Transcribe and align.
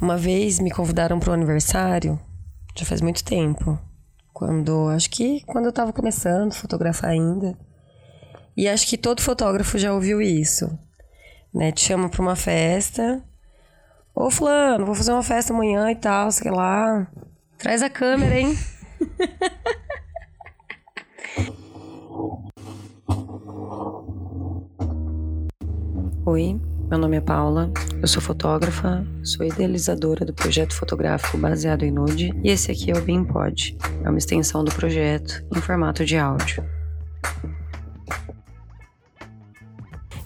Uma 0.00 0.16
vez 0.16 0.58
me 0.58 0.70
convidaram 0.70 1.20
para 1.20 1.30
o 1.30 1.34
aniversário, 1.34 2.18
já 2.74 2.86
faz 2.86 3.02
muito 3.02 3.22
tempo. 3.22 3.78
Quando, 4.32 4.88
acho 4.88 5.10
que 5.10 5.44
quando 5.44 5.66
eu 5.66 5.72
tava 5.72 5.92
começando 5.92 6.52
a 6.52 6.54
fotografar 6.54 7.10
ainda. 7.10 7.54
E 8.56 8.66
acho 8.66 8.86
que 8.86 8.96
todo 8.96 9.20
fotógrafo 9.20 9.78
já 9.78 9.92
ouviu 9.92 10.22
isso. 10.22 10.70
Né? 11.52 11.70
Te 11.70 11.82
chama 11.82 12.08
para 12.08 12.22
uma 12.22 12.34
festa. 12.34 13.22
Ô, 14.14 14.30
fulano, 14.30 14.86
vou 14.86 14.94
fazer 14.94 15.12
uma 15.12 15.22
festa 15.22 15.52
amanhã 15.52 15.90
e 15.90 15.96
tal, 15.96 16.32
sei 16.32 16.50
lá. 16.50 17.06
Traz 17.58 17.82
a 17.82 17.90
câmera, 17.90 18.40
hein? 18.40 18.56
Oi, 26.24 26.58
meu 26.90 26.98
nome 26.98 27.18
é 27.18 27.20
Paula, 27.20 27.70
eu 28.02 28.08
sou 28.08 28.20
fotógrafa, 28.20 29.06
sou 29.22 29.46
idealizadora 29.46 30.24
do 30.24 30.34
projeto 30.34 30.74
fotográfico 30.74 31.38
baseado 31.38 31.84
em 31.84 31.92
nude 31.92 32.34
e 32.42 32.50
esse 32.50 32.72
aqui 32.72 32.90
é 32.90 32.98
o 32.98 33.00
BeamPod, 33.00 33.78
é 34.02 34.08
uma 34.08 34.18
extensão 34.18 34.64
do 34.64 34.74
projeto 34.74 35.40
em 35.54 35.60
formato 35.60 36.04
de 36.04 36.18
áudio. 36.18 36.64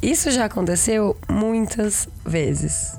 Isso 0.00 0.30
já 0.30 0.46
aconteceu 0.46 1.14
muitas 1.30 2.08
vezes. 2.24 2.98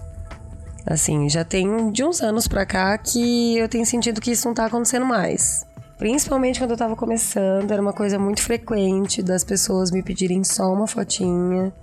Assim, 0.86 1.28
já 1.28 1.44
tem 1.44 1.92
de 1.92 2.04
uns 2.04 2.22
anos 2.22 2.48
pra 2.48 2.68
cá 2.68 2.96
que 3.00 3.58
eu 3.58 3.68
tenho 3.68 3.86
sentido 3.86 4.22
que 4.22 4.30
isso 4.30 4.48
não 4.48 4.54
tá 4.54 4.66
acontecendo 4.66 5.08
mais. 5.08 5.66
Principalmente 5.98 6.60
quando 6.60 6.72
eu 6.72 6.78
tava 6.78 6.96
começando, 6.96 7.72
era 7.72 7.82
uma 7.82 7.94
coisa 7.94 8.20
muito 8.20 8.44
frequente 8.44 9.24
das 9.24 9.44
pessoas 9.44 9.90
me 9.90 10.04
pedirem 10.04 10.44
só 10.44 10.72
uma 10.72 10.86
fotinha 10.86 11.74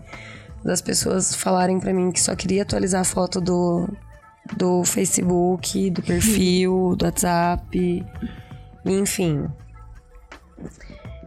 das 0.64 0.80
pessoas 0.80 1.34
falarem 1.34 1.80
para 1.80 1.92
mim 1.92 2.10
que 2.10 2.20
só 2.20 2.34
queria 2.34 2.62
atualizar 2.62 3.00
a 3.00 3.04
foto 3.04 3.40
do, 3.40 3.88
do 4.56 4.84
Facebook, 4.84 5.90
do 5.90 6.02
perfil, 6.02 6.94
do 6.98 7.04
WhatsApp, 7.04 8.06
enfim. 8.84 9.46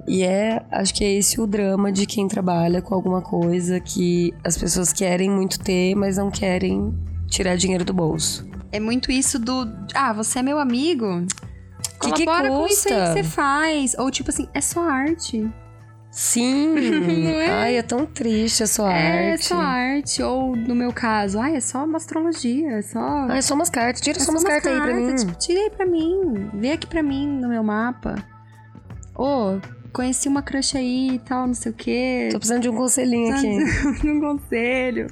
E 0.07 0.23
é, 0.23 0.63
acho 0.71 0.93
que 0.93 1.03
é 1.03 1.13
esse 1.13 1.41
o 1.41 1.47
drama 1.47 1.91
de 1.91 2.05
quem 2.05 2.27
trabalha 2.27 2.81
com 2.81 2.93
alguma 2.93 3.21
coisa 3.21 3.79
que 3.79 4.33
as 4.43 4.57
pessoas 4.57 4.93
querem 4.93 5.29
muito 5.29 5.59
ter, 5.59 5.95
mas 5.95 6.17
não 6.17 6.29
querem 6.29 6.93
tirar 7.27 7.55
dinheiro 7.55 7.83
do 7.83 7.93
bolso. 7.93 8.47
É 8.71 8.79
muito 8.79 9.11
isso 9.11 9.39
do, 9.39 9.67
ah, 9.93 10.13
você 10.13 10.39
é 10.39 10.43
meu 10.43 10.59
amigo. 10.59 11.25
Que 12.01 12.11
que 12.11 12.25
custa? 12.25 12.49
com 12.49 12.67
isso 12.67 12.87
aí 12.89 12.93
que 12.93 13.13
você 13.13 13.23
faz. 13.23 13.95
Ou 13.97 14.11
tipo 14.11 14.29
assim, 14.29 14.47
é 14.53 14.61
só 14.61 14.87
arte. 14.87 15.49
Sim! 16.15 16.69
Não 17.25 17.41
é? 17.41 17.49
Ai, 17.51 17.77
é 17.77 17.81
tão 17.81 18.05
triste 18.05 18.63
a 18.63 18.67
sua 18.67 18.89
É 18.91 19.31
arte. 19.33 19.47
só 19.47 19.59
arte. 19.59 20.23
Ou 20.23 20.55
no 20.55 20.73
meu 20.73 20.93
caso, 20.93 21.37
ai, 21.37 21.57
é 21.57 21.59
só 21.59 21.83
uma 21.83 21.97
astrologia. 21.97 22.71
É 22.77 22.81
só. 22.81 23.27
Ai, 23.29 23.41
só 23.41 23.53
umas 23.53 23.69
cartas. 23.69 23.99
Tira 23.99 24.17
é 24.17 24.21
só 24.21 24.31
umas 24.31 24.45
cartas 24.45 24.71
aí 24.71 24.81
pra 24.81 24.93
mim. 24.95 25.13
Tipo, 25.13 25.35
tira 25.37 25.59
aí 25.59 25.69
pra 25.69 25.85
mim. 25.85 26.49
Vê 26.53 26.71
aqui 26.71 26.87
pra 26.87 27.03
mim 27.03 27.27
no 27.27 27.49
meu 27.49 27.61
mapa. 27.61 28.15
Ô, 29.13 29.57
conheci 29.91 30.29
uma 30.29 30.41
crush 30.41 30.77
aí 30.77 31.15
e 31.15 31.19
tal, 31.19 31.47
não 31.47 31.53
sei 31.53 31.73
o 31.73 31.75
quê. 31.75 32.29
Tô 32.31 32.37
precisando 32.37 32.61
de 32.61 32.69
um 32.69 32.77
conselhinho 32.77 33.35
aqui. 33.35 34.07
um 34.07 34.21
conselho. 34.21 35.07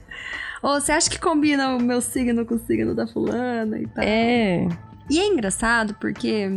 Ou 0.61 0.79
você 0.79 0.93
acha 0.93 1.09
que 1.09 1.19
combina 1.19 1.75
o 1.75 1.81
meu 1.81 1.99
signo 1.99 2.45
com 2.45 2.55
o 2.55 2.59
signo 2.59 2.95
da 2.95 3.05
fulana 3.05 3.77
e 3.77 3.87
tal? 3.87 4.03
É. 4.05 4.65
E 5.09 5.19
é 5.19 5.27
engraçado 5.27 5.95
porque 5.99 6.49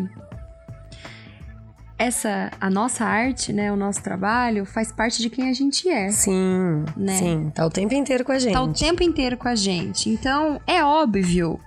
essa 1.99 2.51
a 2.61 2.69
nossa 2.71 3.05
arte, 3.05 3.53
né, 3.53 3.73
o 3.73 3.77
nosso 3.77 4.03
trabalho 4.03 4.65
faz 4.65 4.93
parte 4.93 5.23
de 5.23 5.31
quem 5.31 5.49
a 5.49 5.53
gente 5.53 5.89
é. 5.89 6.09
Sim, 6.11 6.85
Né? 6.97 7.17
sim. 7.19 7.51
Tá 7.55 7.65
o 7.67 7.71
tempo 7.71 7.95
inteiro 7.95 8.25
com 8.25 8.33
a 8.33 8.39
gente. 8.39 8.53
Tá 8.53 8.63
o 8.63 8.73
tempo 8.73 9.03
inteiro 9.03 9.37
com 9.37 9.49
a 9.49 9.55
gente. 9.55 10.11
Então, 10.11 10.61
é 10.67 10.85
óbvio 10.85 11.59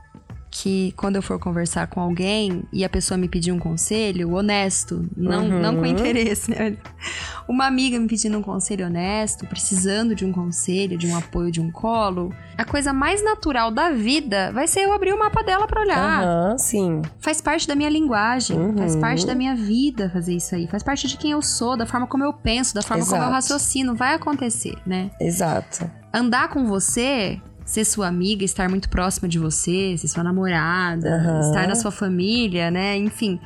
que 0.52 0.94
quando 0.97 1.16
eu 1.16 1.22
for 1.22 1.38
conversar 1.39 1.88
com 1.88 2.00
alguém 2.02 2.64
e 2.73 2.83
a 2.83 2.89
pessoa 2.89 3.17
me 3.17 3.28
pedir 3.28 3.52
um 3.52 3.59
conselho 3.59 4.31
honesto, 4.33 5.08
não, 5.16 5.47
Uhum. 5.47 5.59
não 5.61 5.75
com 5.75 5.86
interesse, 5.86 6.50
né? 6.50 6.75
Uma 7.47 7.66
amiga 7.67 8.00
me 8.00 8.08
pedindo 8.08 8.37
um 8.37 8.42
conselho 8.42 8.86
honesto, 8.88 9.45
precisando 9.48 10.15
de 10.15 10.26
um 10.26 10.32
conselho, 10.32 10.98
de 10.98 11.08
um 11.08 11.15
apoio, 11.15 11.52
de 11.52 11.61
um 11.61 11.71
colo, 11.71 12.33
a 12.58 12.65
coisa 12.65 12.92
mais 12.92 13.23
natural 13.23 13.71
da 13.71 13.92
vida 13.92 14.52
vai 14.52 14.67
ser 14.67 14.82
eu 14.82 14.93
abrir 14.93 15.14
o 15.14 15.20
mapa 15.20 15.43
dela 15.43 15.65
pra 15.67 15.82
olhar. 15.82 16.23
Aham, 16.23 16.58
sim. 16.58 17.02
Faz 17.20 17.42
parte 17.42 17.67
da 17.67 17.76
minha 17.76 17.89
linguagem, 17.89 18.58
Uhum. 18.58 18.77
faz 18.77 18.95
parte 18.95 19.26
da 19.26 19.36
minha 19.36 19.55
vida 19.55 20.09
fazer 20.09 20.33
isso 20.36 20.54
aí, 20.55 20.67
faz 20.67 20.83
parte 20.83 21.08
de 21.08 21.15
quem 21.17 21.32
eu 21.32 21.42
sou, 21.42 21.77
da 21.77 21.86
forma 21.86 22.05
como 22.08 22.23
eu 22.23 22.33
penso, 22.33 22.73
da 22.73 22.82
forma 22.82 23.04
como 23.04 23.15
eu 23.17 23.21
Exato. 23.21 23.33
raciocino, 23.33 23.95
vai 23.95 24.15
acontecer, 24.15 24.76
né? 24.86 25.11
Exato. 25.21 25.89
andar 26.11 26.49
com 26.49 26.65
você, 26.65 27.39
ser 27.69 27.85
sua 27.85 28.07
amiga, 28.07 28.43
estar 28.43 28.67
muito 28.67 28.89
próxima 28.89 29.30
de 29.30 29.37
você, 29.37 29.95
ser 29.95 30.07
sua 30.07 30.23
namorada, 30.23 31.07
Aham. 31.17 31.39
estar 31.41 31.67
na 31.67 31.75
sua 31.75 31.91
família, 31.91 32.71
né? 32.71 32.97
Enfim. 32.97 33.39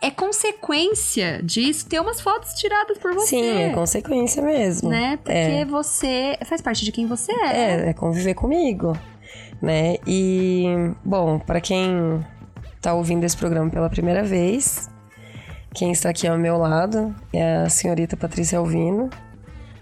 É 0.00 0.10
consequência 0.10 1.42
disso 1.42 1.86
ter 1.86 2.00
umas 2.00 2.18
fotos 2.18 2.54
tiradas 2.54 2.96
por 2.96 3.12
você. 3.12 3.26
Sim, 3.26 3.62
é 3.62 3.70
consequência 3.74 4.42
mesmo. 4.42 4.88
Né? 4.88 5.18
Porque 5.18 5.32
É. 5.36 5.64
você 5.66 6.38
faz 6.46 6.62
parte 6.62 6.82
de 6.82 6.90
quem 6.92 7.06
você 7.06 7.30
é. 7.32 7.56
É, 7.56 7.88
é 7.90 7.92
conviver 7.92 8.32
comigo, 8.32 8.96
né? 9.60 9.96
E, 10.06 10.64
bom, 11.04 11.38
pra 11.38 11.60
quem 11.60 12.24
tá 12.80 12.94
ouvindo 12.94 13.24
esse 13.24 13.36
programa 13.36 13.68
pela 13.70 13.90
primeira 13.90 14.22
vez, 14.22 14.88
quem 15.74 15.92
está 15.92 16.08
aqui 16.08 16.26
ao 16.26 16.38
meu 16.38 16.56
lado 16.56 17.14
é 17.34 17.56
a 17.56 17.68
senhorita 17.68 18.16
Patrícia 18.16 18.58
Alvino, 18.58 19.10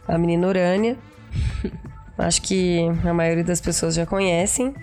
a 0.08 0.18
menina 0.18 0.48
Urânia. 0.48 0.96
Acho 2.16 2.42
que 2.42 2.80
a 3.04 3.12
maioria 3.12 3.44
das 3.44 3.60
pessoas 3.60 3.94
já 3.94 4.06
conhecem. 4.06 4.74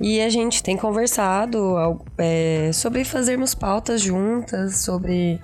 E 0.00 0.20
a 0.20 0.28
gente 0.28 0.62
tem 0.62 0.76
conversado 0.76 2.00
é, 2.18 2.70
sobre 2.72 3.04
fazermos 3.04 3.54
pautas 3.54 4.02
juntas, 4.02 4.80
sobre 4.80 5.40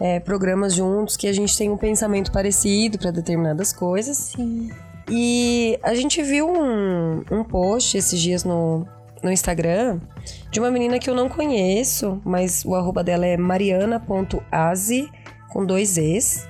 é, 0.00 0.20
programas 0.20 0.74
juntos, 0.74 1.16
que 1.16 1.26
a 1.26 1.32
gente 1.32 1.56
tem 1.56 1.70
um 1.70 1.76
pensamento 1.76 2.30
parecido 2.30 2.98
para 2.98 3.10
determinadas 3.10 3.72
coisas. 3.72 4.16
Sim. 4.16 4.70
E 5.10 5.78
a 5.82 5.94
gente 5.94 6.22
viu 6.22 6.48
um, 6.48 7.24
um 7.30 7.44
post 7.44 7.96
esses 7.96 8.18
dias 8.18 8.44
no, 8.44 8.86
no 9.22 9.30
Instagram 9.30 10.00
de 10.50 10.60
uma 10.60 10.70
menina 10.70 10.98
que 10.98 11.10
eu 11.10 11.14
não 11.14 11.28
conheço, 11.28 12.20
mas 12.24 12.64
o 12.64 12.74
arroba 12.74 13.02
dela 13.02 13.26
é 13.26 13.36
mariana.aze, 13.36 15.10
com 15.50 15.66
dois 15.66 15.98
Es. 15.98 16.48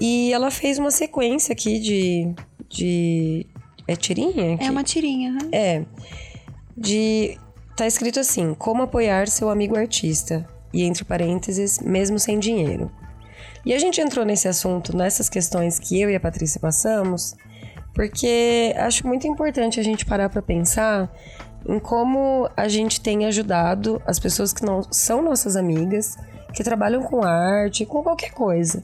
E 0.00 0.32
ela 0.32 0.50
fez 0.50 0.78
uma 0.78 0.90
sequência 0.90 1.52
aqui 1.52 1.78
de. 1.78 2.34
De 2.68 3.46
é 3.88 3.96
tirinha? 3.96 4.58
É 4.60 4.70
uma 4.70 4.84
tirinha. 4.84 5.30
aham. 5.30 5.48
É. 5.50 5.84
De. 6.76 7.38
Tá 7.74 7.86
escrito 7.86 8.20
assim: 8.20 8.54
Como 8.54 8.82
apoiar 8.82 9.26
seu 9.28 9.48
amigo 9.48 9.76
artista. 9.76 10.46
E 10.70 10.82
entre 10.82 11.02
parênteses, 11.02 11.78
mesmo 11.80 12.18
sem 12.18 12.38
dinheiro. 12.38 12.90
E 13.64 13.72
a 13.72 13.78
gente 13.78 14.02
entrou 14.02 14.22
nesse 14.22 14.46
assunto, 14.46 14.94
nessas 14.94 15.28
questões 15.30 15.78
que 15.78 15.98
eu 15.98 16.10
e 16.10 16.14
a 16.14 16.20
Patrícia 16.20 16.60
passamos, 16.60 17.34
porque 17.94 18.74
acho 18.76 19.06
muito 19.06 19.26
importante 19.26 19.80
a 19.80 19.82
gente 19.82 20.04
parar 20.04 20.28
para 20.28 20.42
pensar 20.42 21.10
em 21.66 21.78
como 21.78 22.48
a 22.54 22.68
gente 22.68 23.00
tem 23.00 23.24
ajudado 23.24 24.00
as 24.06 24.18
pessoas 24.18 24.52
que 24.52 24.62
não 24.62 24.82
são 24.90 25.22
nossas 25.22 25.56
amigas, 25.56 26.16
que 26.54 26.62
trabalham 26.62 27.02
com 27.02 27.24
arte, 27.24 27.86
com 27.86 28.02
qualquer 28.02 28.32
coisa, 28.32 28.82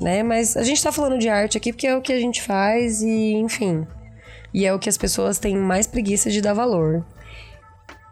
né? 0.00 0.22
Mas 0.22 0.56
a 0.56 0.62
gente 0.62 0.82
tá 0.82 0.92
falando 0.92 1.18
de 1.18 1.28
arte 1.28 1.56
aqui 1.56 1.72
porque 1.72 1.86
é 1.86 1.96
o 1.96 2.02
que 2.02 2.12
a 2.12 2.20
gente 2.20 2.42
faz 2.42 3.02
e, 3.02 3.32
enfim, 3.34 3.86
e 4.52 4.64
é 4.66 4.72
o 4.72 4.78
que 4.78 4.88
as 4.88 4.96
pessoas 4.98 5.38
têm 5.38 5.56
mais 5.56 5.86
preguiça 5.86 6.30
de 6.30 6.40
dar 6.40 6.54
valor. 6.54 7.04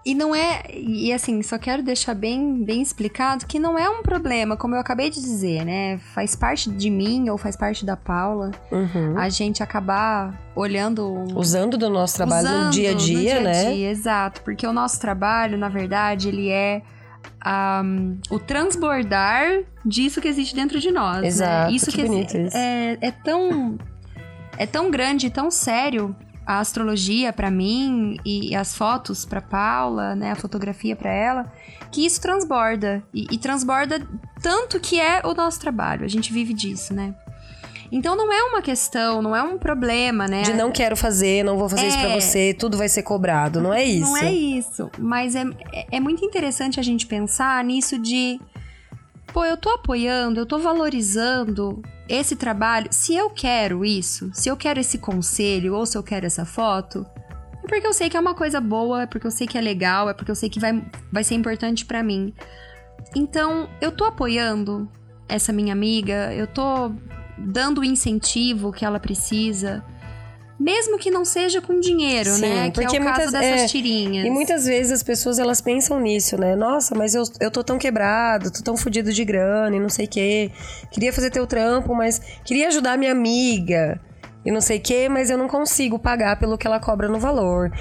E 0.06 0.14
não 0.14 0.34
é. 0.34 0.62
E 0.70 1.10
assim, 1.14 1.42
só 1.42 1.56
quero 1.56 1.82
deixar 1.82 2.12
bem, 2.14 2.62
bem 2.62 2.82
explicado 2.82 3.46
que 3.46 3.58
não 3.58 3.78
é 3.78 3.88
um 3.88 4.02
problema, 4.02 4.54
como 4.54 4.74
eu 4.74 4.78
acabei 4.80 5.08
de 5.08 5.18
dizer, 5.18 5.64
né? 5.64 5.96
Faz 6.14 6.36
parte 6.36 6.70
de 6.70 6.90
mim 6.90 7.30
ou 7.30 7.38
faz 7.38 7.56
parte 7.56 7.86
da 7.86 7.96
Paula 7.96 8.50
Uhum. 8.70 9.16
a 9.16 9.30
gente 9.30 9.62
acabar 9.62 10.38
olhando. 10.54 11.24
Usando 11.34 11.78
do 11.78 11.88
nosso 11.88 12.16
trabalho 12.16 12.46
no 12.46 12.54
usando 12.54 12.72
dia 12.72 12.90
a 12.90 12.94
dia, 12.94 13.14
no 13.14 13.20
dia 13.22 13.40
né? 13.40 13.72
dia, 13.72 13.90
exato. 13.90 14.42
Porque 14.42 14.66
o 14.66 14.74
nosso 14.74 15.00
trabalho, 15.00 15.56
na 15.56 15.70
verdade, 15.70 16.28
ele 16.28 16.50
é. 16.50 16.82
Ahm, 17.44 18.16
o 18.30 18.38
transbordar 18.38 19.62
disso 19.84 20.20
que 20.20 20.28
existe 20.28 20.54
dentro 20.54 20.80
de 20.80 20.90
nós. 20.90 21.20
né? 21.20 21.26
Exato, 21.28 21.72
Isso 21.74 21.90
que 21.90 22.02
que, 22.02 22.36
é- 22.36 22.42
isso. 22.46 22.56
É, 22.56 22.98
é 23.00 23.10
tão. 23.10 23.78
É 24.56 24.66
tão 24.66 24.90
grande, 24.90 25.30
tão 25.30 25.50
sério 25.50 26.14
a 26.46 26.60
astrologia 26.60 27.32
pra 27.32 27.50
mim 27.50 28.16
e 28.24 28.54
as 28.54 28.74
fotos 28.76 29.24
pra 29.24 29.40
Paula, 29.40 30.14
né, 30.14 30.30
a 30.30 30.34
fotografia 30.36 30.94
pra 30.94 31.10
ela, 31.10 31.52
que 31.90 32.04
isso 32.04 32.20
transborda 32.20 33.02
e, 33.12 33.26
e 33.30 33.38
transborda 33.38 34.06
tanto 34.42 34.78
que 34.78 35.00
é 35.00 35.22
o 35.24 35.32
nosso 35.34 35.58
trabalho. 35.58 36.04
A 36.04 36.08
gente 36.08 36.32
vive 36.32 36.52
disso, 36.52 36.92
né? 36.94 37.14
Então 37.96 38.16
não 38.16 38.32
é 38.32 38.42
uma 38.42 38.60
questão, 38.60 39.22
não 39.22 39.36
é 39.36 39.42
um 39.42 39.56
problema, 39.56 40.26
né? 40.26 40.42
De 40.42 40.52
não 40.52 40.72
quero 40.72 40.96
fazer, 40.96 41.44
não 41.44 41.56
vou 41.56 41.68
fazer 41.68 41.86
isso 41.86 41.98
pra 41.98 42.08
É. 42.10 42.20
você, 42.20 42.52
tudo 42.52 42.76
vai 42.76 42.88
ser 42.88 43.04
cobrado. 43.04 43.60
Não 43.60 43.72
é 43.72 43.84
isso. 43.84 44.10
Não 44.10 44.16
é 44.16 44.32
isso. 44.32 44.90
Mas 44.98 45.36
é, 45.36 45.44
é- 45.72 45.86
é 45.92 46.00
muito 46.00 46.24
interessante 46.24 46.80
a 46.80 46.82
gente 46.82 47.06
pensar 47.06 47.62
nisso 47.64 47.96
de. 47.96 48.40
Pô, 49.32 49.44
eu 49.44 49.56
tô 49.56 49.70
apoiando, 49.70 50.40
eu 50.40 50.44
tô 50.46 50.58
valorizando 50.58 51.80
esse 52.08 52.34
trabalho. 52.34 52.88
Se 52.90 53.14
eu 53.14 53.30
quero 53.30 53.84
isso, 53.84 54.28
se 54.34 54.48
eu 54.48 54.56
quero 54.56 54.80
esse 54.80 54.98
conselho 54.98 55.74
ou 55.76 55.86
se 55.86 55.96
eu 55.96 56.02
quero 56.02 56.26
essa 56.26 56.44
foto, 56.44 57.06
é 57.62 57.66
porque 57.68 57.86
eu 57.86 57.92
sei 57.92 58.10
que 58.10 58.16
é 58.16 58.20
uma 58.20 58.34
coisa 58.34 58.60
boa, 58.60 59.02
é 59.02 59.06
porque 59.06 59.26
eu 59.26 59.30
sei 59.30 59.46
que 59.46 59.56
é 59.56 59.60
legal, 59.60 60.08
é 60.10 60.14
porque 60.14 60.32
eu 60.32 60.34
sei 60.34 60.50
que 60.50 60.58
vai, 60.58 60.84
vai 61.12 61.22
ser 61.22 61.36
importante 61.36 61.84
para 61.84 62.02
mim. 62.02 62.34
Então, 63.14 63.68
eu 63.80 63.92
tô 63.92 64.04
apoiando 64.04 64.90
essa 65.28 65.52
minha 65.52 65.72
amiga, 65.72 66.32
eu 66.34 66.46
tô 66.48 66.90
dando 67.38 67.80
o 67.80 67.84
incentivo 67.84 68.72
que 68.72 68.84
ela 68.84 68.98
precisa. 69.00 69.84
Mesmo 70.58 70.98
que 70.98 71.10
não 71.10 71.24
seja 71.24 71.60
com 71.60 71.80
dinheiro, 71.80 72.30
Sim, 72.30 72.42
né? 72.42 72.70
Que 72.70 72.80
porque 72.80 72.96
é 72.96 73.00
o 73.00 73.04
caso 73.04 73.22
muitas- 73.22 73.32
dessas 73.32 73.60
é, 73.62 73.66
tirinhas. 73.66 74.24
E 74.24 74.30
muitas 74.30 74.64
vezes 74.64 74.92
as 74.92 75.02
pessoas 75.02 75.38
elas 75.40 75.60
pensam 75.60 75.98
nisso, 75.98 76.38
né? 76.38 76.54
Nossa, 76.54 76.94
mas 76.94 77.14
eu, 77.14 77.24
eu 77.40 77.50
tô 77.50 77.64
tão 77.64 77.76
quebrado, 77.76 78.52
tô 78.52 78.62
tão 78.62 78.76
fudido 78.76 79.12
de 79.12 79.24
grana 79.24 79.74
e 79.74 79.80
não 79.80 79.88
sei 79.88 80.06
o 80.06 80.08
quê. 80.08 80.52
Queria 80.92 81.12
fazer 81.12 81.30
teu 81.30 81.44
trampo, 81.46 81.92
mas 81.92 82.20
queria 82.44 82.68
ajudar 82.68 82.96
minha 82.96 83.10
amiga 83.10 84.00
e 84.46 84.52
não 84.52 84.60
sei 84.60 84.78
o 84.78 84.80
quê, 84.80 85.08
mas 85.08 85.28
eu 85.28 85.36
não 85.36 85.48
consigo 85.48 85.98
pagar 85.98 86.38
pelo 86.38 86.56
que 86.56 86.66
ela 86.68 86.78
cobra 86.78 87.08
no 87.08 87.18
valor. 87.18 87.72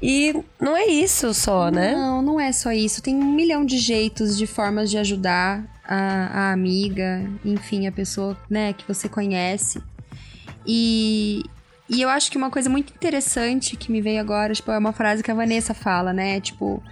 E 0.00 0.32
não 0.60 0.76
é 0.76 0.86
isso 0.86 1.34
só, 1.34 1.70
né? 1.70 1.92
Não, 1.94 2.22
não 2.22 2.40
é 2.40 2.52
só 2.52 2.70
isso. 2.72 3.02
Tem 3.02 3.14
um 3.16 3.32
milhão 3.34 3.64
de 3.64 3.78
jeitos, 3.78 4.36
de 4.38 4.46
formas 4.46 4.90
de 4.90 4.98
ajudar 4.98 5.64
a, 5.92 6.48
a 6.48 6.52
amiga, 6.52 7.22
enfim, 7.44 7.86
a 7.86 7.92
pessoa, 7.92 8.34
né, 8.48 8.72
que 8.72 8.88
você 8.88 9.10
conhece. 9.10 9.82
E, 10.66 11.42
e 11.88 12.00
eu 12.00 12.08
acho 12.08 12.30
que 12.30 12.38
uma 12.38 12.50
coisa 12.50 12.70
muito 12.70 12.94
interessante 12.94 13.76
que 13.76 13.92
me 13.92 14.00
veio 14.00 14.18
agora, 14.18 14.54
tipo, 14.54 14.70
é 14.70 14.78
uma 14.78 14.92
frase 14.92 15.22
que 15.22 15.30
a 15.30 15.34
Vanessa 15.34 15.74
fala, 15.74 16.12
né? 16.12 16.40
Tipo, 16.40 16.82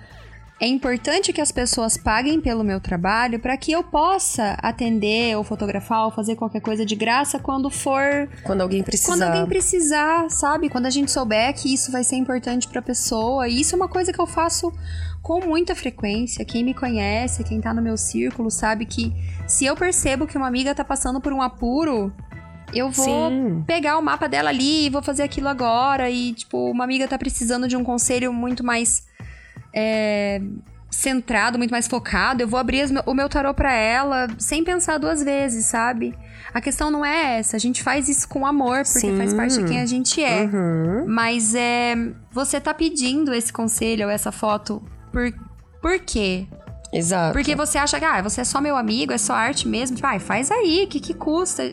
é 0.61 0.67
importante 0.67 1.33
que 1.33 1.41
as 1.41 1.51
pessoas 1.51 1.97
paguem 1.97 2.39
pelo 2.39 2.63
meu 2.63 2.79
trabalho 2.79 3.41
para 3.41 3.57
que 3.57 3.73
eu 3.73 3.83
possa 3.83 4.59
atender 4.63 5.35
ou 5.35 5.43
fotografar 5.43 6.05
ou 6.05 6.11
fazer 6.11 6.37
qualquer 6.37 6.61
coisa 6.61 6.85
de 6.85 6.95
graça 6.95 7.39
quando 7.39 7.71
for 7.71 8.29
Quando 8.45 8.61
alguém 8.61 8.83
precisar. 8.83 9.13
quando 9.13 9.23
alguém 9.23 9.47
precisar, 9.47 10.31
sabe? 10.31 10.69
Quando 10.69 10.85
a 10.85 10.91
gente 10.91 11.11
souber 11.11 11.55
que 11.55 11.73
isso 11.73 11.91
vai 11.91 12.05
ser 12.05 12.17
importante 12.17 12.69
pra 12.69 12.83
pessoa. 12.83 13.49
E 13.49 13.59
isso 13.59 13.75
é 13.75 13.77
uma 13.77 13.89
coisa 13.89 14.13
que 14.13 14.21
eu 14.21 14.27
faço 14.27 14.71
com 15.23 15.41
muita 15.41 15.75
frequência. 15.75 16.45
Quem 16.45 16.63
me 16.63 16.75
conhece, 16.75 17.43
quem 17.43 17.59
tá 17.59 17.73
no 17.73 17.81
meu 17.81 17.97
círculo, 17.97 18.51
sabe 18.51 18.85
que 18.85 19.15
se 19.47 19.65
eu 19.65 19.75
percebo 19.75 20.27
que 20.27 20.37
uma 20.37 20.47
amiga 20.47 20.75
tá 20.75 20.85
passando 20.85 21.23
por 21.23 21.33
um 21.33 21.41
apuro, 21.41 22.13
eu 22.75 22.91
vou 22.91 23.31
Sim. 23.31 23.65
pegar 23.67 23.97
o 23.97 24.03
mapa 24.03 24.29
dela 24.29 24.51
ali 24.51 24.87
e 24.87 24.91
vou 24.91 25.01
fazer 25.01 25.23
aquilo 25.23 25.49
agora. 25.49 26.11
E, 26.11 26.35
tipo, 26.35 26.71
uma 26.71 26.85
amiga 26.85 27.09
tá 27.09 27.17
precisando 27.17 27.67
de 27.67 27.77
um 27.77 27.83
conselho 27.83 28.31
muito 28.31 28.63
mais. 28.63 29.09
É, 29.75 30.41
centrado, 30.91 31.57
muito 31.59 31.71
mais 31.71 31.87
focado, 31.87 32.43
eu 32.43 32.49
vou 32.49 32.59
abrir 32.59 32.81
as 32.83 32.91
o 33.07 33.15
meu 33.15 33.29
tarô 33.29 33.55
pra 33.55 33.73
ela 33.73 34.27
sem 34.39 34.65
pensar 34.65 34.99
duas 34.99 35.23
vezes, 35.23 35.67
sabe? 35.67 36.15
A 36.53 36.61
questão 36.61 36.91
não 36.91 37.05
é 37.05 37.39
essa, 37.39 37.57
a 37.57 37.61
gente 37.61 37.81
faz 37.83 38.09
isso 38.09 38.29
com 38.29 38.45
amor, 38.45 38.79
porque 38.79 38.99
Sim. 39.01 39.17
faz 39.17 39.33
parte 39.33 39.57
de 39.59 39.65
quem 39.65 39.81
a 39.81 39.87
gente 39.87 40.23
é. 40.23 40.43
Uhum. 40.43 41.05
Mas 41.07 41.55
é. 41.55 41.95
Você 42.33 42.61
tá 42.61 42.75
pedindo 42.75 43.33
esse 43.33 43.53
conselho 43.53 44.07
ou 44.07 44.11
essa 44.11 44.33
foto 44.33 44.83
por. 45.13 45.33
Por 45.81 45.99
quê? 46.01 46.47
Exato. 46.93 47.33
Porque 47.33 47.55
você 47.55 47.79
acha 47.79 47.99
que, 48.01 48.05
ah, 48.05 48.21
você 48.21 48.41
é 48.41 48.45
só 48.45 48.61
meu 48.61 48.77
amigo, 48.77 49.13
é 49.13 49.19
só 49.19 49.33
arte 49.33 49.69
mesmo. 49.69 49.97
Vai, 49.97 50.19
faz 50.19 50.51
aí, 50.51 50.83
o 50.85 50.89
que, 50.89 50.99
que 50.99 51.15
custa? 51.15 51.73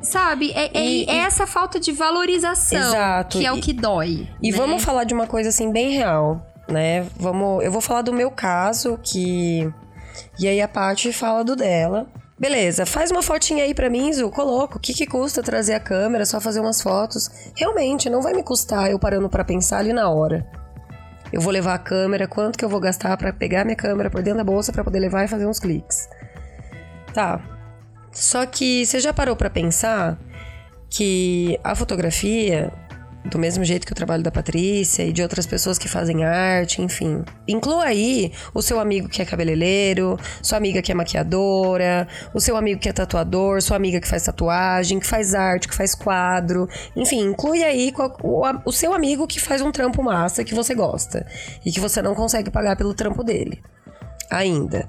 Sabe? 0.00 0.52
É, 0.52 0.70
é- 0.78 0.86
E- 0.86 1.04
é 1.06 1.16
essa 1.18 1.44
falta 1.46 1.80
de 1.80 1.90
valorização 1.90 2.78
Exato. 2.78 3.36
que 3.38 3.44
é 3.44 3.52
o 3.52 3.56
E- 3.56 3.60
que 3.60 3.72
dói. 3.72 4.28
E 4.40 4.52
né? 4.52 4.56
vamos 4.56 4.84
falar 4.84 5.02
de 5.04 5.12
uma 5.12 5.26
coisa 5.26 5.48
assim 5.48 5.72
bem 5.72 5.90
real, 5.92 6.46
né? 6.68 7.06
Vamos, 7.16 7.64
eu 7.64 7.70
vou 7.70 7.80
falar 7.80 8.02
do 8.02 8.12
meu 8.12 8.30
caso 8.30 8.98
que 9.02 9.72
e 10.38 10.48
aí 10.48 10.60
a 10.60 10.68
Paty 10.68 11.12
fala 11.12 11.44
do 11.44 11.56
dela. 11.56 12.06
Beleza, 12.38 12.84
faz 12.84 13.10
uma 13.10 13.22
fotinha 13.22 13.62
aí 13.62 13.72
pra 13.72 13.88
mim, 13.88 14.12
Zu, 14.12 14.28
coloco. 14.30 14.76
O 14.76 14.80
que 14.80 14.92
que 14.92 15.06
custa 15.06 15.42
trazer 15.42 15.74
a 15.74 15.80
câmera, 15.80 16.26
só 16.26 16.40
fazer 16.40 16.60
umas 16.60 16.82
fotos? 16.82 17.30
Realmente, 17.56 18.10
não 18.10 18.20
vai 18.20 18.32
me 18.32 18.42
custar 18.42 18.90
eu 18.90 18.98
parando 18.98 19.28
pra 19.28 19.44
pensar 19.44 19.78
ali 19.78 19.92
na 19.92 20.08
hora. 20.10 20.44
Eu 21.32 21.40
vou 21.40 21.52
levar 21.52 21.74
a 21.74 21.78
câmera, 21.78 22.26
quanto 22.26 22.58
que 22.58 22.64
eu 22.64 22.68
vou 22.68 22.80
gastar 22.80 23.16
pra 23.16 23.32
pegar 23.32 23.64
minha 23.64 23.76
câmera 23.76 24.10
por 24.10 24.22
dentro 24.22 24.38
da 24.38 24.44
bolsa 24.44 24.72
pra 24.72 24.84
poder 24.84 24.98
levar 24.98 25.24
e 25.24 25.28
fazer 25.28 25.46
uns 25.46 25.60
cliques. 25.60 26.08
Tá. 27.12 27.40
Só 28.10 28.44
que 28.46 28.84
você 28.84 29.00
já 29.00 29.12
parou 29.12 29.36
pra 29.36 29.48
pensar 29.48 30.18
que 30.90 31.58
a 31.62 31.74
fotografia, 31.74 32.72
do 33.24 33.38
mesmo 33.38 33.64
jeito 33.64 33.86
que 33.86 33.92
o 33.92 33.96
trabalho 33.96 34.22
da 34.22 34.30
Patrícia 34.30 35.02
e 35.02 35.12
de 35.12 35.22
outras 35.22 35.46
pessoas 35.46 35.78
que 35.78 35.88
fazem 35.88 36.24
arte, 36.24 36.82
enfim. 36.82 37.24
Inclua 37.48 37.84
aí 37.84 38.32
o 38.52 38.60
seu 38.60 38.78
amigo 38.78 39.08
que 39.08 39.22
é 39.22 39.24
cabeleireiro, 39.24 40.18
sua 40.42 40.58
amiga 40.58 40.82
que 40.82 40.92
é 40.92 40.94
maquiadora, 40.94 42.06
o 42.34 42.40
seu 42.40 42.56
amigo 42.56 42.80
que 42.80 42.88
é 42.88 42.92
tatuador, 42.92 43.62
sua 43.62 43.76
amiga 43.76 44.00
que 44.00 44.06
faz 44.06 44.24
tatuagem, 44.24 45.00
que 45.00 45.06
faz 45.06 45.34
arte, 45.34 45.68
que 45.68 45.74
faz 45.74 45.94
quadro. 45.94 46.68
Enfim, 46.94 47.20
inclui 47.20 47.64
aí 47.64 47.92
o 48.64 48.72
seu 48.72 48.92
amigo 48.92 49.26
que 49.26 49.40
faz 49.40 49.62
um 49.62 49.72
trampo 49.72 50.02
massa 50.02 50.44
que 50.44 50.54
você 50.54 50.74
gosta 50.74 51.26
e 51.64 51.72
que 51.72 51.80
você 51.80 52.02
não 52.02 52.14
consegue 52.14 52.50
pagar 52.50 52.76
pelo 52.76 52.94
trampo 52.94 53.24
dele. 53.24 53.62
Ainda. 54.30 54.88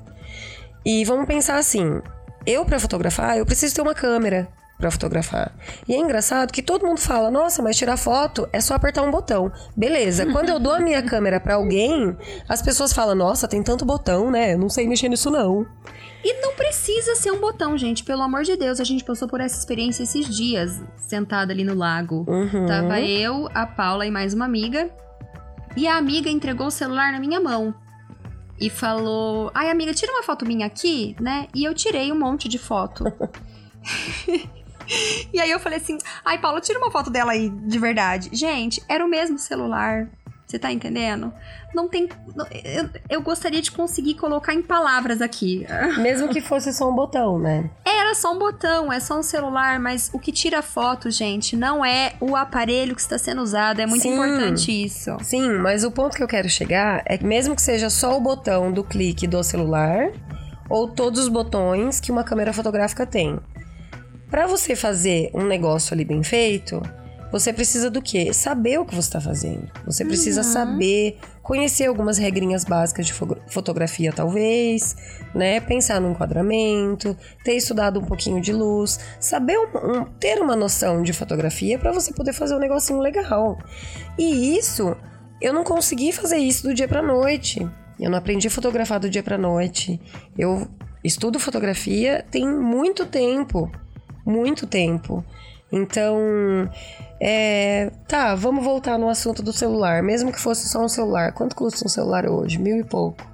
E 0.85 1.05
vamos 1.05 1.25
pensar 1.25 1.57
assim: 1.57 2.01
eu 2.45 2.65
para 2.65 2.79
fotografar, 2.79 3.37
eu 3.37 3.45
preciso 3.45 3.75
ter 3.75 3.81
uma 3.81 3.95
câmera 3.95 4.47
para 4.85 4.91
fotografar. 4.91 5.51
E 5.87 5.95
é 5.95 5.97
engraçado 5.97 6.51
que 6.51 6.61
todo 6.61 6.85
mundo 6.85 6.99
fala: 6.99 7.31
"Nossa, 7.31 7.61
mas 7.63 7.75
tirar 7.75 7.97
foto 7.97 8.47
é 8.53 8.61
só 8.61 8.75
apertar 8.75 9.01
um 9.01 9.09
botão". 9.09 9.51
Beleza. 9.75 10.25
Quando 10.31 10.49
eu 10.49 10.59
dou 10.59 10.73
a 10.73 10.79
minha 10.79 11.01
câmera 11.01 11.39
para 11.39 11.55
alguém, 11.55 12.15
as 12.47 12.61
pessoas 12.61 12.93
falam: 12.93 13.15
"Nossa, 13.15 13.47
tem 13.47 13.63
tanto 13.63 13.83
botão, 13.83 14.29
né? 14.29 14.53
Eu 14.53 14.59
não 14.59 14.69
sei 14.69 14.87
mexer 14.87 15.09
nisso 15.09 15.31
não". 15.31 15.65
E 16.23 16.41
não 16.41 16.53
precisa 16.53 17.15
ser 17.15 17.31
um 17.31 17.39
botão, 17.39 17.77
gente. 17.77 18.03
Pelo 18.03 18.21
amor 18.21 18.43
de 18.43 18.55
Deus, 18.55 18.79
a 18.79 18.83
gente 18.83 19.03
passou 19.03 19.27
por 19.27 19.39
essa 19.39 19.57
experiência 19.59 20.03
esses 20.03 20.27
dias, 20.27 20.81
sentada 20.97 21.53
ali 21.53 21.63
no 21.63 21.75
lago. 21.75 22.25
Uhum. 22.27 22.65
Tava 22.65 22.99
eu, 22.99 23.47
a 23.53 23.65
Paula 23.65 24.07
e 24.07 24.11
mais 24.11 24.33
uma 24.33 24.45
amiga. 24.45 24.89
E 25.77 25.87
a 25.87 25.97
amiga 25.97 26.29
entregou 26.29 26.67
o 26.67 26.71
celular 26.71 27.11
na 27.11 27.19
minha 27.19 27.39
mão. 27.39 27.75
E 28.59 28.69
falou: 28.69 29.51
Ai, 29.53 29.69
amiga, 29.69 29.93
tira 29.93 30.11
uma 30.11 30.23
foto 30.23 30.45
minha 30.45 30.65
aqui, 30.65 31.15
né? 31.19 31.47
E 31.53 31.63
eu 31.63 31.73
tirei 31.73 32.11
um 32.11 32.19
monte 32.19 32.47
de 32.47 32.57
foto. 32.57 33.03
e 35.33 35.39
aí 35.39 35.49
eu 35.49 35.59
falei 35.59 35.79
assim: 35.79 35.97
Ai, 36.23 36.39
Paula, 36.39 36.61
tira 36.61 36.79
uma 36.79 36.91
foto 36.91 37.09
dela 37.09 37.31
aí, 37.31 37.49
de 37.49 37.79
verdade. 37.79 38.29
Gente, 38.33 38.83
era 38.87 39.05
o 39.05 39.07
mesmo 39.07 39.37
celular. 39.37 40.07
Você 40.45 40.59
tá 40.59 40.71
entendendo? 40.71 41.33
Não 41.73 41.87
tem. 41.87 42.07
Eu, 42.63 42.89
eu 43.09 43.21
gostaria 43.21 43.61
de 43.61 43.71
conseguir 43.71 44.13
colocar 44.13 44.53
em 44.53 44.61
palavras 44.61 45.19
aqui. 45.19 45.65
Mesmo 45.97 46.29
que 46.29 46.39
fosse 46.39 46.71
só 46.71 46.87
um 46.87 46.93
botão, 46.93 47.39
né? 47.39 47.69
Era 47.83 48.13
só 48.13 48.31
um 48.31 48.37
botão, 48.37 48.93
é 48.93 48.99
só 48.99 49.19
um 49.19 49.23
celular, 49.23 49.79
mas 49.79 50.11
o 50.13 50.19
que 50.19 50.31
tira 50.31 50.61
foto, 50.61 51.09
gente, 51.09 51.55
não 51.55 51.83
é 51.83 52.13
o 52.21 52.35
aparelho 52.35 52.93
que 52.93 53.01
está 53.01 53.17
sendo 53.17 53.41
usado. 53.41 53.81
É 53.81 53.87
muito 53.87 54.03
Sim. 54.03 54.13
importante 54.13 54.71
isso. 54.71 55.17
Sim, 55.23 55.57
mas 55.57 55.83
o 55.83 55.89
ponto 55.89 56.15
que 56.15 56.21
eu 56.21 56.27
quero 56.27 56.47
chegar 56.47 57.01
é 57.05 57.17
que 57.17 57.25
mesmo 57.25 57.55
que 57.55 57.61
seja 57.61 57.89
só 57.89 58.15
o 58.15 58.21
botão 58.21 58.71
do 58.71 58.83
clique 58.83 59.25
do 59.25 59.43
celular 59.43 60.11
ou 60.69 60.87
todos 60.87 61.21
os 61.21 61.27
botões 61.27 61.99
que 61.99 62.11
uma 62.11 62.23
câmera 62.23 62.53
fotográfica 62.53 63.05
tem. 63.05 63.39
Para 64.29 64.47
você 64.47 64.75
fazer 64.75 65.29
um 65.33 65.43
negócio 65.45 65.93
ali 65.93 66.03
bem 66.03 66.23
feito, 66.23 66.81
você 67.31 67.51
precisa 67.53 67.89
do 67.89 68.01
quê? 68.01 68.33
Saber 68.33 68.79
o 68.79 68.85
que 68.85 68.93
você 68.95 69.07
está 69.07 69.21
fazendo. 69.21 69.69
Você 69.85 70.03
precisa 70.05 70.41
saber, 70.43 71.17
conhecer 71.41 71.85
algumas 71.85 72.17
regrinhas 72.17 72.63
básicas 72.63 73.05
de 73.05 73.13
fo- 73.13 73.37
fotografia, 73.47 74.11
talvez, 74.13 74.95
né? 75.33 75.59
Pensar 75.59 75.99
no 76.01 76.11
enquadramento, 76.11 77.15
ter 77.43 77.53
estudado 77.53 77.99
um 77.99 78.03
pouquinho 78.05 78.41
de 78.41 78.51
luz, 78.53 78.99
saber 79.19 79.57
um- 79.57 79.99
um- 80.01 80.05
ter 80.05 80.39
uma 80.41 80.55
noção 80.55 81.01
de 81.03 81.13
fotografia 81.13 81.77
para 81.77 81.91
você 81.91 82.13
poder 82.13 82.33
fazer 82.33 82.55
um 82.55 82.59
negocinho 82.59 82.99
legal. 82.99 83.57
E 84.17 84.57
isso, 84.57 84.95
eu 85.41 85.53
não 85.53 85.63
consegui 85.63 86.11
fazer 86.11 86.37
isso 86.37 86.63
do 86.63 86.73
dia 86.73 86.87
pra 86.87 87.01
noite. 87.01 87.67
Eu 87.99 88.09
não 88.09 88.17
aprendi 88.17 88.47
a 88.47 88.51
fotografar 88.51 88.99
do 88.99 89.09
dia 89.09 89.23
pra 89.23 89.37
noite. 89.37 89.99
Eu 90.37 90.67
estudo 91.03 91.39
fotografia 91.39 92.25
tem 92.31 92.47
muito 92.47 93.05
tempo. 93.05 93.69
Muito 94.25 94.65
tempo. 94.65 95.23
Então, 95.71 96.69
é, 97.19 97.91
tá, 98.07 98.35
vamos 98.35 98.63
voltar 98.63 98.97
no 98.97 99.09
assunto 99.09 99.43
do 99.43 99.53
celular. 99.53 100.01
Mesmo 100.01 100.31
que 100.31 100.39
fosse 100.39 100.67
só 100.69 100.83
um 100.83 100.87
celular. 100.87 101.33
Quanto 101.33 101.55
custa 101.55 101.85
um 101.85 101.89
celular 101.89 102.27
hoje? 102.27 102.59
Mil 102.59 102.77
e 102.77 102.83
pouco. 102.83 103.25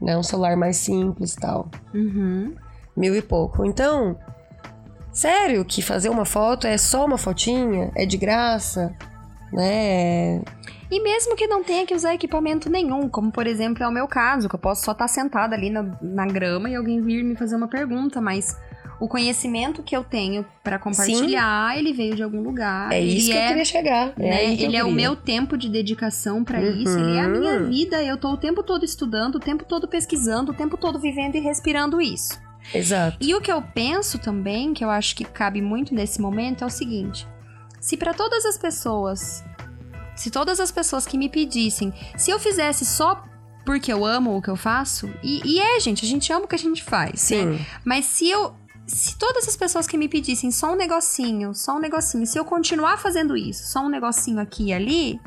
Né? 0.00 0.16
Um 0.16 0.22
celular 0.22 0.56
mais 0.56 0.76
simples 0.76 1.34
e 1.34 1.36
tal. 1.36 1.70
Uhum. 1.94 2.54
Mil 2.96 3.14
e 3.14 3.22
pouco. 3.22 3.64
Então, 3.64 4.18
sério 5.12 5.64
que 5.64 5.80
fazer 5.82 6.08
uma 6.08 6.24
foto 6.24 6.66
é 6.66 6.76
só 6.76 7.04
uma 7.04 7.18
fotinha? 7.18 7.92
É 7.94 8.04
de 8.04 8.16
graça? 8.16 8.94
Né? 9.52 10.42
E 10.90 11.02
mesmo 11.02 11.36
que 11.36 11.46
não 11.46 11.62
tenha 11.62 11.86
que 11.86 11.94
usar 11.94 12.14
equipamento 12.14 12.70
nenhum, 12.70 13.08
como 13.08 13.30
por 13.30 13.46
exemplo 13.46 13.82
é 13.82 13.88
o 13.88 13.92
meu 13.92 14.08
caso, 14.08 14.48
que 14.48 14.54
eu 14.54 14.58
posso 14.58 14.84
só 14.84 14.92
estar 14.92 15.06
sentada 15.06 15.54
ali 15.54 15.68
na, 15.68 15.84
na 16.00 16.26
grama 16.26 16.70
e 16.70 16.74
alguém 16.74 17.00
vir 17.02 17.22
me 17.22 17.36
fazer 17.36 17.56
uma 17.56 17.68
pergunta, 17.68 18.20
mas 18.20 18.58
o 19.00 19.06
conhecimento 19.08 19.82
que 19.82 19.96
eu 19.96 20.02
tenho 20.02 20.44
pra 20.62 20.78
compartilhar, 20.78 21.78
ele 21.78 21.92
veio 21.92 22.16
de 22.16 22.22
algum 22.22 22.40
lugar. 22.40 22.92
É 22.92 23.00
isso 23.00 23.30
que 23.30 23.36
eu 23.36 23.46
queria 23.48 23.64
chegar. 23.64 24.12
É 24.18 24.48
né? 24.48 24.56
que 24.56 24.64
ele 24.64 24.76
é 24.76 24.84
o 24.84 24.90
meu 24.90 25.14
tempo 25.14 25.56
de 25.56 25.68
dedicação 25.68 26.42
pra 26.44 26.60
isso, 26.60 26.98
ele 26.98 27.16
é 27.16 27.20
a 27.20 27.28
minha 27.28 27.52
Uhum. 27.60 27.68
vida. 27.68 28.02
Eu 28.02 28.16
tô 28.16 28.32
o 28.32 28.36
tempo 28.36 28.62
todo 28.62 28.84
estudando, 28.84 29.36
o 29.36 29.40
tempo 29.40 29.64
todo 29.64 29.86
pesquisando, 29.86 30.52
o 30.52 30.54
tempo 30.54 30.76
todo 30.76 30.98
vivendo 30.98 31.36
e 31.36 31.40
respirando 31.40 32.00
isso. 32.00 32.38
Exato. 32.74 33.16
E 33.20 33.34
o 33.34 33.40
que 33.40 33.50
eu 33.50 33.62
penso 33.62 34.18
também, 34.18 34.74
que 34.74 34.84
eu 34.84 34.90
acho 34.90 35.14
que 35.16 35.24
cabe 35.24 35.62
muito 35.62 35.94
nesse 35.94 36.20
momento, 36.20 36.64
é 36.64 36.66
o 36.66 36.70
seguinte: 36.70 37.26
se 37.80 37.96
para 37.96 38.12
todas 38.12 38.44
as 38.44 38.58
pessoas 38.58 39.44
Se 40.16 40.30
todas 40.32 40.58
as 40.58 40.72
pessoas 40.72 41.06
que 41.06 41.16
me 41.16 41.28
pedissem, 41.28 41.94
se 42.16 42.32
eu 42.32 42.40
fizesse 42.40 42.84
só 42.84 43.22
porque 43.64 43.92
eu 43.92 44.04
amo 44.04 44.36
o 44.36 44.42
que 44.42 44.48
eu 44.48 44.56
faço, 44.56 45.08
e, 45.22 45.40
e 45.44 45.60
é, 45.60 45.78
gente, 45.78 46.04
a 46.04 46.08
gente 46.08 46.32
ama 46.32 46.46
o 46.46 46.48
que 46.48 46.54
a 46.56 46.58
gente 46.58 46.82
faz. 46.82 47.20
Sim. 47.20 47.44
Né? 47.46 47.66
Mas 47.84 48.06
se 48.06 48.28
eu. 48.28 48.54
Se 48.88 49.18
todas 49.18 49.46
as 49.46 49.54
pessoas 49.54 49.86
que 49.86 49.98
me 49.98 50.08
pedissem 50.08 50.50
só 50.50 50.72
um 50.72 50.74
negocinho, 50.74 51.54
só 51.54 51.76
um 51.76 51.78
negocinho, 51.78 52.26
se 52.26 52.38
eu 52.38 52.44
continuar 52.44 52.96
fazendo 52.96 53.36
isso, 53.36 53.70
só 53.70 53.80
um 53.80 53.88
negocinho 53.88 54.40
aqui 54.40 54.68
e 54.68 54.72
ali, 54.72 55.20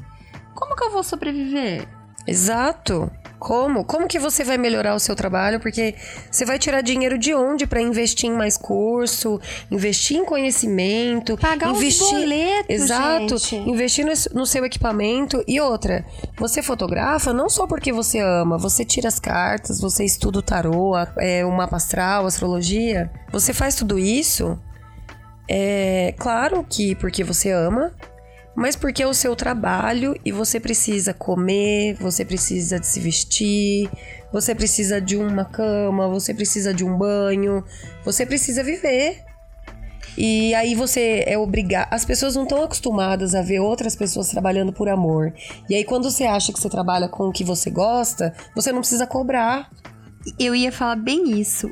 como 0.56 0.76
que 0.76 0.84
eu 0.84 0.92
vou 0.92 1.04
sobreviver? 1.04 1.88
Exato. 2.26 3.10
Como? 3.42 3.84
Como 3.84 4.08
que 4.08 4.20
você 4.20 4.44
vai 4.44 4.56
melhorar 4.56 4.94
o 4.94 5.00
seu 5.00 5.16
trabalho? 5.16 5.60
Porque 5.60 5.96
você 6.30 6.46
vai 6.46 6.60
tirar 6.60 6.82
dinheiro 6.82 7.18
de 7.18 7.34
onde 7.34 7.66
para 7.66 7.82
investir 7.82 8.30
em 8.30 8.34
mais 8.34 8.56
curso, 8.56 9.42
investir 9.72 10.18
em 10.18 10.24
conhecimento, 10.24 11.36
Pagar 11.40 11.72
investir, 11.72 12.06
os 12.06 12.12
boletos, 12.12 12.70
exato, 12.70 13.38
gente. 13.40 13.68
investir 13.68 14.06
no, 14.32 14.46
seu 14.46 14.64
equipamento 14.64 15.44
e 15.48 15.60
outra. 15.60 16.06
Você 16.38 16.62
fotografa 16.62 17.34
não 17.34 17.50
só 17.50 17.66
porque 17.66 17.92
você 17.92 18.20
ama, 18.20 18.60
você 18.60 18.86
tira 18.86 19.08
as 19.08 19.20
cartas, 19.20 19.82
você 19.82 20.06
estuda 20.06 20.38
o 20.38 20.44
tarô, 20.44 20.94
é, 21.18 21.44
o 21.44 21.52
mapa 21.52 21.78
astral, 21.78 22.26
a 22.26 22.28
astrologia. 22.28 23.12
Você 23.32 23.56
faz 23.56 23.74
tudo 23.74 23.98
isso, 23.98 24.56
é 25.50 26.14
claro 26.20 26.64
que 26.70 26.94
porque 26.94 27.24
você 27.24 27.50
ama, 27.50 27.92
mas 28.56 28.76
porque 28.76 29.02
é 29.02 29.08
o 29.08 29.14
seu 29.14 29.36
trabalho 29.36 30.20
e 30.26 30.32
você 30.32 30.60
precisa 30.60 31.14
comer, 31.14 31.96
você 31.96 32.26
precisa 32.26 32.80
de 32.80 32.86
se 32.86 33.00
vestir, 33.00 33.90
você 34.32 34.54
precisa 34.54 35.00
de 35.00 35.16
uma 35.16 35.46
cama, 35.46 36.08
você 36.08 36.34
precisa 36.34 36.74
de 36.74 36.84
um 36.84 36.98
banho, 36.98 37.64
você 38.04 38.26
precisa 38.26 38.64
viver. 38.64 39.24
E 40.18 40.54
aí 40.56 40.76
você 40.76 41.24
é 41.26 41.38
obrigado. 41.38 41.88
As 41.92 42.04
pessoas 42.04 42.36
não 42.36 42.44
estão 42.44 42.62
acostumadas 42.64 43.34
a 43.34 43.42
ver 43.42 43.60
outras 43.60 43.96
pessoas 43.96 44.30
trabalhando 44.30 44.74
por 44.74 44.90
amor. 44.90 45.34
E 45.70 45.76
aí 45.76 45.86
quando 45.86 46.12
você 46.12 46.26
acha 46.26 46.52
que 46.52 46.60
você 46.60 46.70
trabalha 46.70 47.08
com 47.08 47.30
o 47.30 47.32
que 47.32 47.44
você 47.44 47.70
gosta, 47.70 48.34
você 48.54 48.72
não 48.72 48.80
precisa 48.80 49.08
cobrar. 49.08 49.70
Eu 50.38 50.54
ia 50.54 50.72
falar 50.72 50.98
bem 50.98 51.40
isso. 51.40 51.72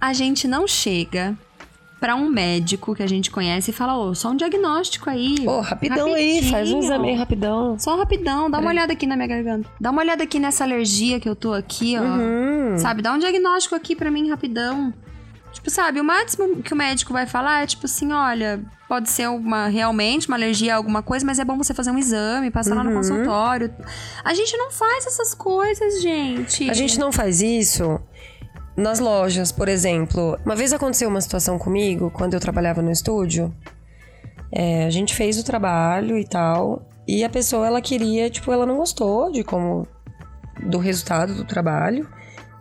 A 0.00 0.12
gente 0.12 0.46
não 0.46 0.66
chega 0.66 1.36
pra 2.00 2.16
um 2.16 2.28
médico 2.30 2.94
que 2.94 3.02
a 3.02 3.06
gente 3.06 3.30
conhece 3.30 3.70
e 3.70 3.74
fala, 3.74 3.96
ô, 3.98 4.14
só 4.14 4.30
um 4.30 4.36
diagnóstico 4.36 5.10
aí. 5.10 5.36
Ô, 5.46 5.60
rapidão 5.60 6.14
aí, 6.14 6.42
faz 6.50 6.70
um 6.70 6.76
Rapidinho. 6.76 6.82
exame 6.82 7.14
rapidão. 7.14 7.78
Só 7.78 7.96
rapidão, 7.96 8.50
dá 8.50 8.58
uma 8.58 8.70
olhada 8.70 8.92
aqui 8.94 9.06
na 9.06 9.16
minha 9.16 9.28
garganta. 9.28 9.68
Dá 9.78 9.90
uma 9.90 10.00
olhada 10.00 10.24
aqui 10.24 10.38
nessa 10.38 10.64
alergia 10.64 11.20
que 11.20 11.28
eu 11.28 11.36
tô 11.36 11.52
aqui, 11.52 11.96
ó. 11.98 12.02
Hum. 12.02 12.78
Sabe, 12.78 13.02
dá 13.02 13.12
um 13.12 13.18
diagnóstico 13.18 13.74
aqui 13.74 13.94
pra 13.94 14.10
mim 14.10 14.30
rapidão. 14.30 14.92
Tipo, 15.52 15.68
sabe, 15.68 16.00
o 16.00 16.04
máximo 16.04 16.62
que 16.62 16.72
o 16.72 16.76
médico 16.76 17.12
vai 17.12 17.26
falar 17.26 17.64
é 17.64 17.66
tipo 17.66 17.84
assim, 17.84 18.12
olha, 18.12 18.60
pode 18.88 19.10
ser 19.10 19.28
uma 19.28 19.66
realmente 19.66 20.28
uma 20.28 20.36
alergia 20.36 20.72
a 20.74 20.76
alguma 20.76 21.02
coisa, 21.02 21.26
mas 21.26 21.40
é 21.40 21.44
bom 21.44 21.56
você 21.58 21.74
fazer 21.74 21.90
um 21.90 21.98
exame, 21.98 22.52
passar 22.52 22.76
lá 22.76 22.84
no 22.84 22.90
Uhum. 22.90 22.96
consultório. 22.98 23.70
A 24.24 24.32
gente 24.32 24.56
não 24.56 24.70
faz 24.70 25.06
essas 25.06 25.34
coisas, 25.34 26.00
gente. 26.00 26.70
A 26.70 26.72
gente 26.72 26.98
não 27.00 27.10
faz 27.10 27.42
isso 27.42 28.00
nas 28.76 28.98
lojas, 28.98 29.52
por 29.52 29.68
exemplo. 29.68 30.38
Uma 30.44 30.56
vez 30.56 30.72
aconteceu 30.72 31.08
uma 31.08 31.20
situação 31.20 31.58
comigo, 31.58 32.10
quando 32.10 32.34
eu 32.34 32.40
trabalhava 32.40 32.82
no 32.82 32.90
estúdio. 32.90 33.54
É, 34.52 34.84
a 34.84 34.90
gente 34.90 35.14
fez 35.14 35.38
o 35.38 35.44
trabalho 35.44 36.18
e 36.18 36.24
tal. 36.24 36.88
E 37.06 37.24
a 37.24 37.28
pessoa, 37.28 37.66
ela 37.66 37.80
queria, 37.80 38.30
tipo, 38.30 38.52
ela 38.52 38.66
não 38.66 38.76
gostou 38.76 39.30
de 39.30 39.42
como. 39.42 39.86
do 40.68 40.78
resultado 40.78 41.34
do 41.34 41.44
trabalho. 41.44 42.08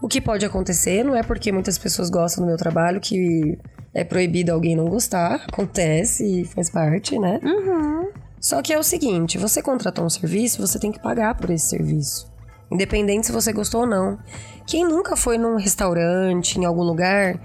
O 0.02 0.08
que 0.08 0.22
pode 0.22 0.46
acontecer, 0.46 1.04
não 1.04 1.16
é 1.16 1.24
porque 1.24 1.52
muitas 1.52 1.78
pessoas 1.78 2.10
gostam 2.10 2.44
do 2.44 2.48
meu 2.48 2.58
trabalho 2.58 3.02
que 3.02 3.58
é 3.94 4.04
proibido 4.04 4.52
alguém 4.52 4.76
não 4.76 4.86
gostar. 4.86 5.46
Acontece 5.52 6.42
e 6.42 6.46
faz 6.46 6.70
parte, 6.70 7.20
né? 7.20 7.40
Uhum. 7.44 8.10
Só 8.40 8.62
que 8.62 8.72
é 8.72 8.80
o 8.80 8.84
seguinte, 8.84 9.38
você 9.38 9.62
contratou 9.62 10.06
um 10.06 10.10
serviço, 10.10 10.66
você 10.66 10.80
tem 10.80 10.94
que 10.94 11.00
pagar 11.02 11.36
por 11.36 11.50
esse 11.50 11.68
serviço. 11.68 12.32
Independente 12.72 13.28
se 13.28 13.32
você 13.32 13.52
gostou 13.52 13.82
ou 13.82 13.88
não. 13.88 14.20
Quem 14.66 14.86
nunca 14.86 15.16
foi 15.16 15.38
num 15.38 15.58
restaurante, 15.58 16.60
em 16.60 16.66
algum 16.66 16.84
lugar, 16.84 17.40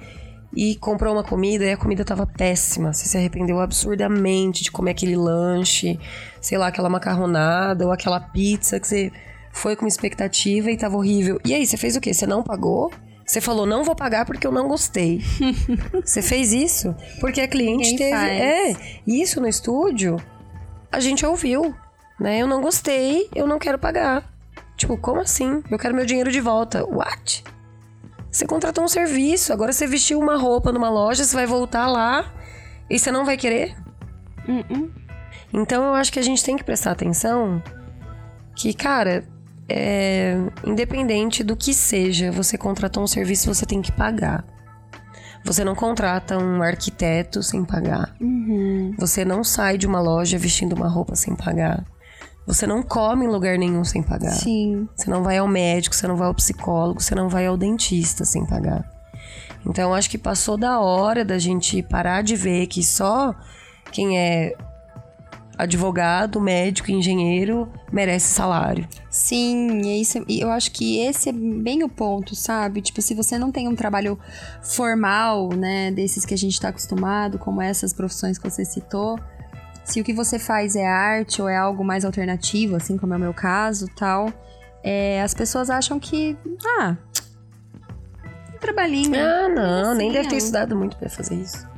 e 0.54 0.76
comprou 0.76 1.14
uma 1.14 1.24
comida 1.24 1.64
e 1.64 1.72
a 1.72 1.76
comida 1.76 2.04
tava 2.04 2.26
péssima. 2.26 2.92
Você 2.92 3.08
se 3.08 3.16
arrependeu 3.16 3.60
absurdamente 3.60 4.62
de 4.62 4.70
comer 4.70 4.92
aquele 4.92 5.16
lanche, 5.16 5.98
sei 6.40 6.58
lá, 6.58 6.68
aquela 6.68 6.88
macarronada 6.88 7.86
ou 7.86 7.92
aquela 7.92 8.20
pizza 8.20 8.78
que 8.78 8.86
você 8.86 9.12
foi 9.50 9.74
com 9.76 9.86
expectativa 9.86 10.70
e 10.70 10.76
tava 10.76 10.96
horrível. 10.96 11.40
E 11.44 11.54
aí, 11.54 11.66
você 11.66 11.76
fez 11.76 11.96
o 11.96 12.00
quê? 12.00 12.12
Você 12.12 12.26
não 12.26 12.42
pagou? 12.42 12.92
Você 13.26 13.40
falou, 13.40 13.64
não 13.64 13.84
vou 13.84 13.96
pagar 13.96 14.26
porque 14.26 14.46
eu 14.46 14.52
não 14.52 14.68
gostei. 14.68 15.22
você 16.04 16.20
fez 16.20 16.52
isso 16.52 16.94
porque 17.20 17.40
a 17.40 17.48
cliente 17.48 17.90
Ninguém 17.90 17.96
teve. 17.96 18.10
faz. 18.10 18.40
É, 18.40 18.76
isso 19.06 19.40
no 19.40 19.48
estúdio 19.48 20.16
a 20.92 21.00
gente 21.00 21.24
ouviu, 21.24 21.74
né? 22.20 22.38
Eu 22.38 22.46
não 22.46 22.60
gostei, 22.60 23.28
eu 23.34 23.46
não 23.46 23.58
quero 23.58 23.78
pagar. 23.78 24.33
Tipo, 24.76 24.96
como 24.96 25.20
assim? 25.20 25.62
Eu 25.70 25.78
quero 25.78 25.94
meu 25.94 26.04
dinheiro 26.04 26.30
de 26.30 26.40
volta. 26.40 26.84
What? 26.84 27.44
Você 28.30 28.46
contratou 28.46 28.82
um 28.82 28.88
serviço, 28.88 29.52
agora 29.52 29.72
você 29.72 29.86
vestiu 29.86 30.18
uma 30.18 30.36
roupa 30.36 30.72
numa 30.72 30.90
loja, 30.90 31.22
você 31.22 31.36
vai 31.36 31.46
voltar 31.46 31.86
lá 31.86 32.32
e 32.90 32.98
você 32.98 33.12
não 33.12 33.24
vai 33.24 33.36
querer? 33.36 33.76
Uhum. 34.48 34.90
Então 35.52 35.84
eu 35.84 35.94
acho 35.94 36.12
que 36.12 36.18
a 36.18 36.22
gente 36.22 36.42
tem 36.42 36.56
que 36.56 36.64
prestar 36.64 36.90
atenção 36.90 37.62
que, 38.56 38.74
cara, 38.74 39.24
é, 39.68 40.36
independente 40.66 41.44
do 41.44 41.56
que 41.56 41.72
seja, 41.72 42.32
você 42.32 42.58
contratou 42.58 43.02
um 43.02 43.06
serviço, 43.06 43.52
você 43.52 43.64
tem 43.64 43.80
que 43.80 43.92
pagar. 43.92 44.44
Você 45.44 45.62
não 45.62 45.74
contrata 45.74 46.38
um 46.38 46.62
arquiteto 46.62 47.42
sem 47.42 47.64
pagar. 47.64 48.16
Uhum. 48.20 48.94
Você 48.98 49.24
não 49.24 49.44
sai 49.44 49.76
de 49.76 49.86
uma 49.86 50.00
loja 50.00 50.38
vestindo 50.38 50.74
uma 50.74 50.88
roupa 50.88 51.14
sem 51.14 51.36
pagar. 51.36 51.84
Você 52.46 52.66
não 52.66 52.82
come 52.82 53.24
em 53.24 53.28
lugar 53.28 53.58
nenhum 53.58 53.84
sem 53.84 54.02
pagar. 54.02 54.32
Sim. 54.32 54.88
Você 54.94 55.08
não 55.08 55.22
vai 55.22 55.38
ao 55.38 55.48
médico, 55.48 55.94
você 55.94 56.06
não 56.06 56.16
vai 56.16 56.28
ao 56.28 56.34
psicólogo, 56.34 57.00
você 57.00 57.14
não 57.14 57.28
vai 57.28 57.46
ao 57.46 57.56
dentista 57.56 58.24
sem 58.24 58.44
pagar. 58.44 58.84
Então 59.66 59.94
acho 59.94 60.10
que 60.10 60.18
passou 60.18 60.56
da 60.58 60.78
hora 60.78 61.24
da 61.24 61.38
gente 61.38 61.82
parar 61.82 62.22
de 62.22 62.36
ver 62.36 62.66
que 62.66 62.82
só 62.82 63.34
quem 63.90 64.18
é 64.18 64.54
advogado, 65.56 66.40
médico, 66.40 66.90
engenheiro 66.90 67.70
merece 67.92 68.32
salário. 68.32 68.86
Sim, 69.08 69.82
e 69.82 70.00
isso, 70.00 70.24
eu 70.28 70.50
acho 70.50 70.72
que 70.72 70.98
esse 70.98 71.28
é 71.28 71.32
bem 71.32 71.84
o 71.84 71.88
ponto, 71.88 72.34
sabe? 72.34 72.82
Tipo, 72.82 73.00
se 73.00 73.14
você 73.14 73.38
não 73.38 73.52
tem 73.52 73.68
um 73.68 73.76
trabalho 73.76 74.18
formal, 74.62 75.50
né, 75.50 75.92
desses 75.92 76.26
que 76.26 76.34
a 76.34 76.38
gente 76.38 76.60
tá 76.60 76.68
acostumado, 76.68 77.38
como 77.38 77.62
essas 77.62 77.92
profissões 77.92 78.36
que 78.36 78.50
você 78.50 78.64
citou, 78.64 79.18
se 79.84 80.00
o 80.00 80.04
que 80.04 80.12
você 80.12 80.38
faz 80.38 80.74
é 80.76 80.86
arte 80.86 81.40
ou 81.42 81.48
é 81.48 81.56
algo 81.56 81.84
mais 81.84 82.04
alternativo, 82.04 82.76
assim 82.76 82.96
como 82.96 83.14
é 83.14 83.16
o 83.16 83.20
meu 83.20 83.34
caso, 83.34 83.86
tal, 83.96 84.32
é, 84.82 85.22
as 85.22 85.34
pessoas 85.34 85.70
acham 85.70 86.00
que, 86.00 86.36
ah, 86.80 86.96
um 88.54 88.58
trabalhinho. 88.58 89.14
Ah, 89.14 89.48
não, 89.48 89.90
Assim, 89.90 89.98
nem 89.98 90.12
deve 90.12 90.28
ter 90.28 90.34
ó. 90.36 90.38
estudado 90.38 90.74
muito 90.76 90.96
pra 90.96 91.08
fazer 91.08 91.34
isso. 91.34 91.72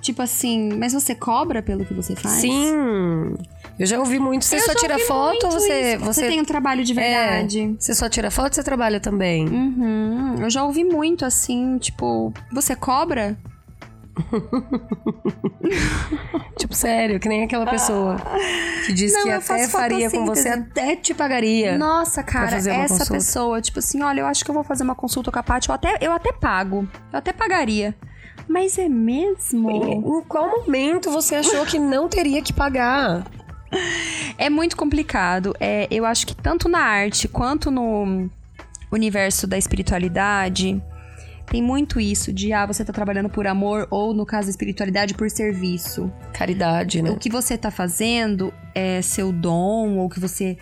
Tipo 0.00 0.22
assim, 0.22 0.68
mas 0.78 0.92
você 0.92 1.14
cobra 1.16 1.60
pelo 1.62 1.84
que 1.84 1.92
você 1.92 2.14
faz? 2.14 2.34
Sim. 2.34 3.34
Eu 3.78 3.86
já 3.86 3.98
ouvi 3.98 4.20
muito. 4.20 4.44
Você 4.44 4.56
Eu 4.56 4.60
só 4.60 4.74
tira 4.74 4.98
foto 5.00 5.46
ou 5.46 5.50
você, 5.52 5.94
isso. 5.96 6.04
você 6.04 6.28
tem 6.28 6.40
um 6.40 6.44
trabalho 6.44 6.84
de 6.84 6.94
verdade. 6.94 7.62
É, 7.62 7.80
você 7.80 7.92
só 7.94 8.08
tira 8.08 8.30
foto 8.30 8.48
ou 8.48 8.54
você 8.54 8.62
trabalha 8.62 9.00
também? 9.00 9.48
Uhum. 9.48 10.36
Eu 10.38 10.48
já 10.48 10.62
ouvi 10.62 10.84
muito 10.84 11.24
assim, 11.24 11.76
tipo, 11.78 12.32
você 12.52 12.76
cobra? 12.76 13.36
Tipo, 16.56 16.74
sério, 16.74 17.20
que 17.20 17.28
nem 17.28 17.44
aquela 17.44 17.66
pessoa 17.66 18.16
que 18.86 18.92
diz 18.92 19.12
Não, 19.12 19.24
que 19.24 19.30
até 19.30 19.68
faria 19.68 20.10
com 20.10 20.24
você, 20.24 20.48
até 20.48 20.96
te 20.96 21.12
pagaria. 21.12 21.76
Nossa, 21.76 22.22
cara, 22.22 22.56
essa 22.56 22.70
consulta. 22.70 23.12
pessoa, 23.12 23.60
tipo 23.60 23.78
assim, 23.78 24.02
olha, 24.02 24.20
eu 24.20 24.26
acho 24.26 24.44
que 24.44 24.50
eu 24.50 24.54
vou 24.54 24.64
fazer 24.64 24.82
uma 24.82 24.94
consulta 24.94 25.30
com 25.30 25.38
a 25.38 25.42
Paty, 25.42 25.68
eu 25.68 25.74
até, 25.74 25.98
eu 26.00 26.12
até 26.12 26.32
pago. 26.32 26.88
Eu 27.12 27.18
até 27.18 27.32
pagaria. 27.32 27.94
Mas 28.48 28.78
é 28.78 28.88
mesmo? 28.88 29.70
Em 29.70 30.20
qual 30.22 30.48
momento 30.48 31.10
você 31.10 31.34
achou 31.34 31.66
que 31.66 31.78
não 31.78 32.08
teria 32.08 32.40
que 32.40 32.52
pagar? 32.52 33.26
É 34.38 34.48
muito 34.48 34.76
complicado. 34.76 35.54
É, 35.58 35.88
eu 35.90 36.06
acho 36.06 36.26
que 36.26 36.34
tanto 36.34 36.68
na 36.68 36.78
arte 36.78 37.28
quanto 37.28 37.70
no 37.70 38.30
universo 38.90 39.46
da 39.46 39.58
espiritualidade, 39.58 40.80
tem 41.46 41.62
muito 41.62 42.00
isso 42.00 42.32
de, 42.32 42.52
ah, 42.52 42.66
você 42.66 42.84
tá 42.84 42.92
trabalhando 42.92 43.28
por 43.28 43.46
amor, 43.46 43.86
ou 43.90 44.12
no 44.12 44.26
caso 44.26 44.46
da 44.46 44.50
espiritualidade, 44.50 45.14
por 45.14 45.30
serviço. 45.30 46.12
Caridade, 46.32 47.00
né? 47.02 47.10
o 47.10 47.16
que 47.16 47.30
você 47.30 47.56
tá 47.56 47.70
fazendo 47.70 48.52
é 48.74 49.00
seu 49.02 49.32
dom, 49.32 49.96
ou 49.98 50.08
que 50.08 50.18
você. 50.20 50.58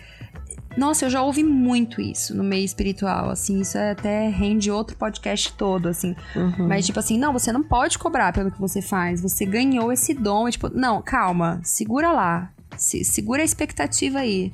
Nossa, 0.77 1.05
eu 1.05 1.09
já 1.09 1.21
ouvi 1.21 1.41
muito 1.41 2.01
isso 2.01 2.35
no 2.35 2.43
meio 2.43 2.65
espiritual, 2.65 3.29
assim, 3.29 3.61
isso 3.61 3.77
é 3.77 3.91
até 3.91 4.27
rende 4.27 4.69
outro 4.69 4.97
podcast 4.97 5.53
todo, 5.53 5.87
assim. 5.87 6.13
Uhum. 6.35 6.67
Mas, 6.67 6.85
tipo 6.85 6.99
assim, 6.99 7.17
não, 7.17 7.31
você 7.31 7.49
não 7.51 7.63
pode 7.63 7.97
cobrar 7.97 8.33
pelo 8.33 8.51
que 8.51 8.59
você 8.59 8.81
faz, 8.81 9.21
você 9.21 9.45
ganhou 9.45 9.91
esse 9.91 10.13
dom, 10.13 10.49
e, 10.49 10.51
tipo, 10.51 10.69
não, 10.69 11.01
calma, 11.01 11.61
segura 11.63 12.11
lá, 12.11 12.51
se- 12.77 13.05
segura 13.05 13.41
a 13.41 13.45
expectativa 13.45 14.19
aí. 14.19 14.51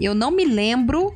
Eu 0.00 0.12
não 0.12 0.32
me 0.32 0.44
lembro 0.44 1.14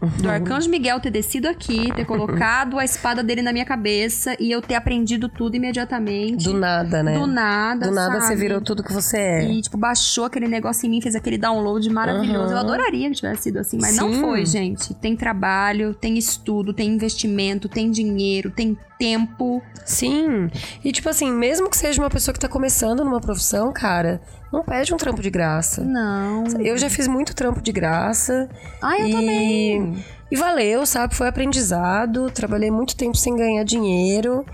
do 0.00 0.30
Arcanjo 0.30 0.70
Miguel 0.70 0.98
ter 0.98 1.10
descido 1.10 1.46
aqui, 1.48 1.92
ter 1.94 2.06
colocado 2.06 2.78
a 2.78 2.84
espada 2.84 3.22
dele 3.22 3.42
na 3.42 3.52
minha 3.52 3.66
cabeça 3.66 4.34
e 4.40 4.50
eu 4.50 4.62
ter 4.62 4.74
aprendido 4.74 5.28
tudo 5.28 5.56
imediatamente. 5.56 6.44
Do 6.44 6.54
nada, 6.54 7.02
né? 7.02 7.18
Do 7.18 7.26
nada, 7.26 7.88
Do 7.88 7.94
nada 7.94 8.20
sabe? 8.20 8.26
você 8.26 8.36
virou 8.36 8.60
tudo 8.60 8.82
que 8.82 8.92
você 8.92 9.18
é. 9.18 9.44
E, 9.50 9.60
tipo, 9.60 9.76
baixou 9.76 10.24
aquele 10.24 10.48
negócio 10.48 10.86
em 10.86 10.90
mim, 10.90 11.00
fez 11.00 11.14
aquele 11.14 11.36
download 11.36 11.88
maravilhoso. 11.90 12.46
Uhum. 12.46 12.52
Eu 12.52 12.58
adoraria 12.58 13.10
que 13.10 13.16
tivesse 13.16 13.42
sido 13.42 13.58
assim, 13.58 13.78
mas 13.80 13.96
não 13.96 14.12
Sim. 14.12 14.20
foi, 14.20 14.46
gente. 14.46 14.94
Tem 14.94 15.14
trabalho, 15.14 15.94
tem 15.94 16.16
estudo, 16.16 16.72
tem 16.72 16.88
investimento, 16.88 17.68
tem 17.68 17.90
dinheiro, 17.90 18.50
tem 18.50 18.78
tempo. 19.00 19.62
Sim. 19.86 20.50
E 20.84 20.92
tipo 20.92 21.08
assim, 21.08 21.32
mesmo 21.32 21.70
que 21.70 21.76
seja 21.76 22.00
uma 22.00 22.10
pessoa 22.10 22.34
que 22.34 22.38
tá 22.38 22.48
começando 22.48 23.02
numa 23.02 23.20
profissão, 23.20 23.72
cara, 23.72 24.20
não 24.52 24.62
pede 24.62 24.92
um 24.92 24.98
trampo 24.98 25.22
de 25.22 25.30
graça. 25.30 25.82
Não. 25.82 26.44
Eu 26.60 26.76
já 26.76 26.90
fiz 26.90 27.08
muito 27.08 27.34
trampo 27.34 27.62
de 27.62 27.72
graça. 27.72 28.48
Ai, 28.82 29.02
eu 29.02 29.08
e... 29.08 29.12
também. 29.12 30.04
E 30.30 30.36
valeu, 30.36 30.84
sabe? 30.84 31.14
Foi 31.14 31.26
aprendizado. 31.26 32.30
Trabalhei 32.30 32.70
muito 32.70 32.94
tempo 32.94 33.16
sem 33.16 33.34
ganhar 33.34 33.64
dinheiro. 33.64 34.44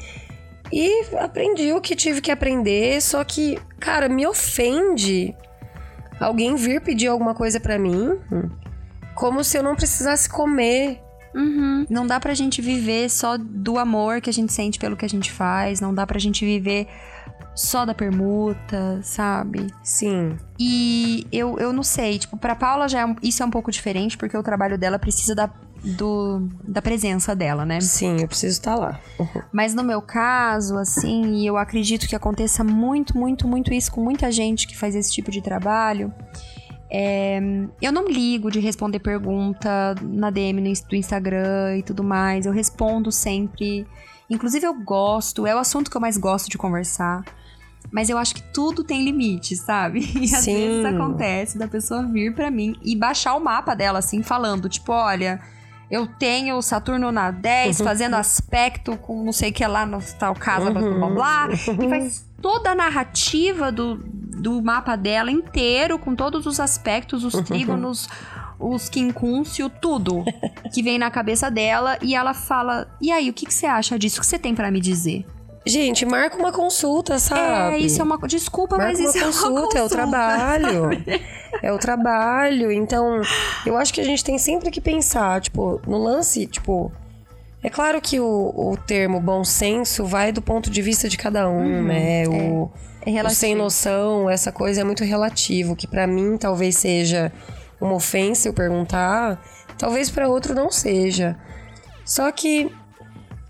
E 0.72 1.04
aprendi 1.18 1.72
o 1.72 1.80
que 1.80 1.96
tive 1.96 2.20
que 2.20 2.30
aprender. 2.30 3.02
Só 3.02 3.24
que, 3.24 3.58
cara, 3.80 4.08
me 4.08 4.26
ofende 4.26 5.34
alguém 6.20 6.54
vir 6.54 6.80
pedir 6.80 7.08
alguma 7.08 7.34
coisa 7.34 7.58
pra 7.58 7.78
mim. 7.78 8.18
Como 9.14 9.42
se 9.42 9.58
eu 9.58 9.62
não 9.62 9.74
precisasse 9.74 10.28
comer. 10.28 11.00
Uhum. 11.36 11.86
Não 11.90 12.06
dá 12.06 12.18
pra 12.18 12.32
gente 12.32 12.62
viver 12.62 13.10
só 13.10 13.36
do 13.36 13.78
amor 13.78 14.22
que 14.22 14.30
a 14.30 14.32
gente 14.32 14.52
sente 14.52 14.78
pelo 14.78 14.96
que 14.96 15.04
a 15.04 15.08
gente 15.08 15.30
faz. 15.30 15.80
Não 15.80 15.94
dá 15.94 16.06
pra 16.06 16.18
gente 16.18 16.44
viver 16.44 16.88
só 17.54 17.84
da 17.84 17.94
permuta, 17.94 19.00
sabe? 19.02 19.66
Sim. 19.82 20.36
E 20.58 21.26
eu, 21.30 21.58
eu 21.58 21.72
não 21.72 21.82
sei, 21.82 22.18
tipo, 22.18 22.36
pra 22.36 22.54
Paula 22.54 22.88
já 22.88 23.06
é 23.06 23.16
isso 23.22 23.42
é 23.42 23.46
um 23.46 23.50
pouco 23.50 23.70
diferente, 23.70 24.16
porque 24.16 24.36
o 24.36 24.42
trabalho 24.42 24.76
dela 24.78 24.98
precisa 24.98 25.34
da, 25.34 25.50
do, 25.82 26.48
da 26.62 26.82
presença 26.82 27.34
dela, 27.34 27.64
né? 27.64 27.80
Sim, 27.80 28.20
eu 28.20 28.28
preciso 28.28 28.52
estar 28.52 28.74
lá. 28.74 29.00
Mas 29.52 29.74
no 29.74 29.82
meu 29.82 30.02
caso, 30.02 30.76
assim, 30.76 31.34
e 31.34 31.46
eu 31.46 31.56
acredito 31.56 32.06
que 32.06 32.14
aconteça 32.14 32.62
muito, 32.62 33.16
muito, 33.16 33.48
muito 33.48 33.72
isso 33.72 33.90
com 33.90 34.02
muita 34.02 34.30
gente 34.30 34.66
que 34.66 34.76
faz 34.76 34.94
esse 34.94 35.12
tipo 35.12 35.30
de 35.30 35.40
trabalho. 35.40 36.12
É, 36.90 37.40
eu 37.82 37.92
não 37.92 38.08
ligo 38.08 38.50
de 38.50 38.60
responder 38.60 39.00
pergunta 39.00 39.94
na 40.02 40.30
DM 40.30 40.60
do 40.88 40.96
Instagram 40.96 41.78
e 41.78 41.82
tudo 41.82 42.04
mais. 42.04 42.46
Eu 42.46 42.52
respondo 42.52 43.10
sempre. 43.10 43.86
Inclusive, 44.28 44.66
eu 44.66 44.74
gosto, 44.74 45.46
é 45.46 45.54
o 45.54 45.58
assunto 45.58 45.90
que 45.90 45.96
eu 45.96 46.00
mais 46.00 46.16
gosto 46.16 46.48
de 46.48 46.58
conversar. 46.58 47.24
Mas 47.90 48.10
eu 48.10 48.18
acho 48.18 48.34
que 48.34 48.42
tudo 48.52 48.82
tem 48.82 49.04
limite, 49.04 49.56
sabe? 49.56 50.00
E 50.20 50.24
às 50.34 50.42
Sim. 50.42 50.54
vezes 50.54 50.84
acontece 50.84 51.58
da 51.58 51.68
pessoa 51.68 52.02
vir 52.02 52.34
pra 52.34 52.50
mim 52.50 52.76
e 52.82 52.96
baixar 52.96 53.34
o 53.34 53.40
mapa 53.40 53.74
dela, 53.74 54.00
assim, 54.00 54.22
falando, 54.22 54.68
tipo, 54.68 54.92
olha, 54.92 55.40
eu 55.88 56.06
tenho 56.06 56.60
Saturno 56.62 57.12
na 57.12 57.30
10, 57.30 57.80
fazendo 57.80 58.14
aspecto 58.14 58.96
com 58.96 59.22
não 59.24 59.32
sei 59.32 59.50
o 59.50 59.52
que 59.52 59.64
lá 59.66 59.86
no 59.86 60.00
tal 60.18 60.34
casa, 60.34 60.70
blá 60.70 60.80
blá 60.80 60.98
blá 60.98 61.10
blá. 61.10 61.48
E 61.52 61.88
faz 61.88 62.25
toda 62.40 62.70
a 62.70 62.74
narrativa 62.74 63.70
do, 63.72 63.96
do 63.96 64.62
mapa 64.62 64.96
dela 64.96 65.30
inteiro, 65.30 65.98
com 65.98 66.14
todos 66.14 66.46
os 66.46 66.60
aspectos, 66.60 67.24
os 67.24 67.34
trígonos, 67.44 68.08
os 68.58 68.88
quincúncio, 68.88 69.68
tudo 69.68 70.24
que 70.72 70.82
vem 70.82 70.98
na 70.98 71.10
cabeça 71.10 71.50
dela. 71.50 71.98
E 72.02 72.14
ela 72.14 72.34
fala: 72.34 72.88
E 73.00 73.10
aí, 73.10 73.28
o 73.30 73.32
que, 73.32 73.46
que 73.46 73.54
você 73.54 73.66
acha 73.66 73.98
disso? 73.98 74.18
O 74.18 74.20
que 74.20 74.26
você 74.26 74.38
tem 74.38 74.54
pra 74.54 74.70
me 74.70 74.80
dizer? 74.80 75.24
Gente, 75.68 76.06
marca 76.06 76.36
uma 76.36 76.52
consulta, 76.52 77.18
sabe? 77.18 77.74
É, 77.74 77.78
isso 77.78 78.00
é 78.00 78.04
uma. 78.04 78.16
Desculpa, 78.18 78.76
Marca 78.78 78.92
mas 78.92 79.00
isso 79.00 79.18
é 79.18 79.20
uma 79.20 79.26
consulta, 79.26 79.50
consulta. 79.52 79.78
é 79.78 79.82
o 79.82 79.88
trabalho. 79.88 80.90
é 81.60 81.72
o 81.72 81.78
trabalho. 81.78 82.70
Então, 82.70 83.20
eu 83.66 83.76
acho 83.76 83.92
que 83.92 84.00
a 84.00 84.04
gente 84.04 84.22
tem 84.22 84.38
sempre 84.38 84.70
que 84.70 84.80
pensar, 84.80 85.40
tipo, 85.40 85.80
no 85.84 85.98
lance, 85.98 86.46
tipo. 86.46 86.92
É 87.66 87.68
claro 87.68 88.00
que 88.00 88.20
o, 88.20 88.52
o 88.54 88.76
termo 88.76 89.20
bom 89.20 89.42
senso 89.42 90.04
vai 90.04 90.30
do 90.30 90.40
ponto 90.40 90.70
de 90.70 90.80
vista 90.80 91.08
de 91.08 91.18
cada 91.18 91.48
um, 91.50 91.82
né? 91.82 92.22
O, 92.28 92.70
É 93.04 93.10
o 93.24 93.30
sem 93.30 93.56
noção, 93.56 94.30
essa 94.30 94.52
coisa 94.52 94.82
é 94.82 94.84
muito 94.84 95.02
relativo, 95.02 95.74
que 95.74 95.88
pra 95.88 96.06
mim 96.06 96.36
talvez 96.38 96.76
seja 96.76 97.32
uma 97.80 97.94
ofensa 97.94 98.46
eu 98.46 98.52
perguntar, 98.52 99.42
talvez 99.76 100.08
pra 100.08 100.28
outro 100.28 100.54
não 100.54 100.70
seja. 100.70 101.36
Só 102.04 102.30
que 102.30 102.70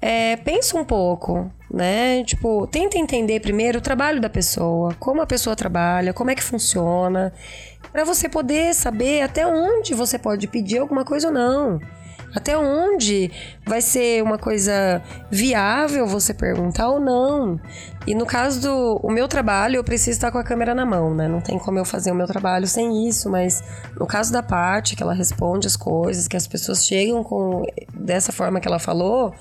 é, 0.00 0.37
pensa 0.37 0.78
um 0.78 0.84
pouco, 0.84 1.52
né? 1.71 2.25
Tipo, 2.25 2.67
tenta 2.69 2.97
entender 2.97 3.41
primeiro 3.41 3.80
o 3.80 3.82
trabalho 3.82 4.19
da 4.19 4.30
pessoa, 4.30 4.95
como 4.99 5.21
a 5.21 5.26
pessoa 5.26 5.54
trabalha, 5.54 6.14
como 6.14 6.30
é 6.30 6.34
que 6.34 6.43
funciona, 6.43 7.34
Pra 7.93 8.04
você 8.04 8.28
poder 8.28 8.75
saber 8.75 9.23
até 9.23 9.47
onde 9.47 9.95
você 9.95 10.19
pode 10.19 10.47
pedir 10.47 10.78
alguma 10.78 11.02
coisa 11.02 11.28
ou 11.28 11.32
não. 11.32 11.80
Até 12.36 12.56
onde 12.58 13.30
vai 13.64 13.80
ser 13.80 14.22
uma 14.22 14.36
coisa 14.36 15.02
viável 15.30 16.06
você 16.06 16.34
perguntar 16.34 16.90
ou 16.90 17.00
não. 17.00 17.58
E 18.06 18.14
no 18.14 18.26
caso 18.26 18.60
do 18.60 19.00
o 19.02 19.10
meu 19.10 19.26
trabalho, 19.26 19.76
eu 19.76 19.82
preciso 19.82 20.10
estar 20.10 20.30
com 20.30 20.36
a 20.36 20.44
câmera 20.44 20.75
na 20.75 20.84
mão, 20.84 21.14
né? 21.14 21.26
Não 21.26 21.40
tem 21.40 21.58
como 21.58 21.78
eu 21.78 21.84
fazer 21.84 22.10
o 22.10 22.14
meu 22.14 22.26
trabalho 22.26 22.66
sem 22.66 23.08
isso, 23.08 23.30
mas 23.30 23.64
no 23.99 24.06
caso 24.06 24.30
da 24.34 24.42
parte 24.42 24.94
que 24.94 25.02
ela 25.02 25.14
responde 25.14 25.66
as 25.66 25.76
coisas, 25.76 26.28
que 26.28 26.36
as 26.36 26.46
pessoas 26.46 26.86
chegam 26.86 27.25
com 27.25 27.64
dessa 27.94 28.32
forma 28.32 28.60
que 28.60 28.68
ela 28.68 28.78
falou, 28.78 29.34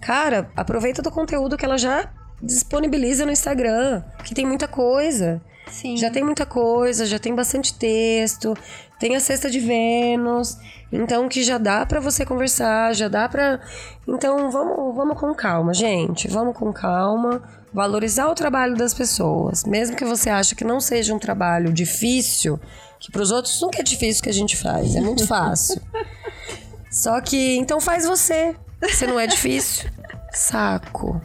cara, 0.00 0.50
aproveita 0.56 1.02
do 1.02 1.10
conteúdo 1.10 1.54
que 1.54 1.66
ela 1.66 1.76
já 1.76 2.10
disponibiliza 2.42 3.26
no 3.26 3.32
Instagram, 3.32 4.02
que 4.24 4.34
tem 4.34 4.46
muita 4.46 4.66
coisa. 4.66 5.42
Sim. 5.70 5.98
Já 5.98 6.10
tem 6.10 6.24
muita 6.24 6.46
coisa, 6.46 7.04
já 7.04 7.18
tem 7.18 7.34
bastante 7.34 7.74
texto, 7.74 8.56
tem 8.98 9.14
a 9.14 9.20
cesta 9.20 9.50
de 9.50 9.60
Vênus, 9.60 10.58
então 10.92 11.28
que 11.28 11.42
já 11.42 11.58
dá 11.58 11.84
pra 11.86 12.00
você 12.00 12.24
conversar, 12.26 12.94
já 12.94 13.08
dá 13.08 13.28
pra. 13.28 13.60
Então 14.06 14.50
vamos, 14.50 14.94
vamos 14.94 15.18
com 15.18 15.34
calma, 15.34 15.72
gente, 15.72 16.28
vamos 16.28 16.56
com 16.56 16.72
calma, 16.72 17.42
valorizar 17.72 18.28
o 18.28 18.34
trabalho 18.34 18.76
das 18.76 18.94
pessoas, 18.94 19.64
mesmo 19.64 19.96
que 19.96 20.04
você 20.04 20.30
ache 20.30 20.54
que 20.54 20.64
não 20.64 20.80
seja 20.80 21.14
um 21.14 21.18
trabalho 21.18 21.72
difícil, 21.72 22.58
que 22.98 23.12
pros 23.12 23.30
outros 23.30 23.60
nunca 23.60 23.80
é 23.80 23.82
difícil 23.82 24.20
o 24.20 24.22
que 24.24 24.30
a 24.30 24.34
gente 24.34 24.56
faz, 24.56 24.96
é 24.96 25.00
muito 25.00 25.26
fácil. 25.26 25.80
Só 26.90 27.20
que 27.20 27.56
então 27.56 27.80
faz 27.80 28.06
você, 28.06 28.56
se 28.88 29.06
não 29.06 29.20
é 29.20 29.26
difícil. 29.26 29.90
Saco. 30.32 31.20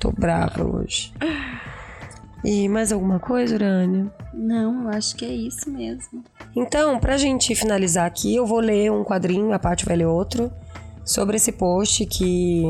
Tô 0.00 0.10
brava 0.10 0.64
hoje. 0.64 1.12
E 2.44 2.68
mais 2.68 2.90
alguma 2.90 3.20
coisa, 3.20 3.54
Urânia? 3.54 4.12
Não, 4.34 4.82
eu 4.82 4.88
acho 4.88 5.14
que 5.14 5.24
é 5.24 5.32
isso 5.32 5.70
mesmo. 5.70 6.24
Então, 6.54 6.98
pra 6.98 7.16
gente 7.16 7.54
finalizar 7.54 8.06
aqui, 8.06 8.34
eu 8.36 8.46
vou 8.46 8.60
ler 8.60 8.92
um 8.92 9.02
quadrinho, 9.02 9.52
a 9.52 9.58
Paty 9.58 9.86
vai 9.86 9.96
ler 9.96 10.06
outro, 10.06 10.52
sobre 11.04 11.36
esse 11.36 11.52
post 11.52 12.04
que, 12.06 12.62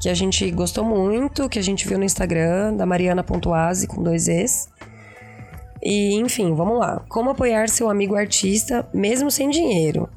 que 0.00 0.08
a 0.08 0.14
gente 0.14 0.50
gostou 0.50 0.84
muito, 0.84 1.48
que 1.48 1.58
a 1.58 1.62
gente 1.62 1.86
viu 1.86 1.98
no 1.98 2.04
Instagram, 2.04 2.74
da 2.74 2.86
Mariana.aze, 2.86 3.86
com 3.86 4.02
dois 4.02 4.28
Es. 4.28 4.68
E, 5.82 6.14
enfim, 6.14 6.54
vamos 6.54 6.78
lá. 6.78 7.04
Como 7.08 7.30
apoiar 7.30 7.68
seu 7.68 7.90
amigo 7.90 8.16
artista, 8.16 8.88
mesmo 8.92 9.30
sem 9.30 9.50
dinheiro? 9.50 10.08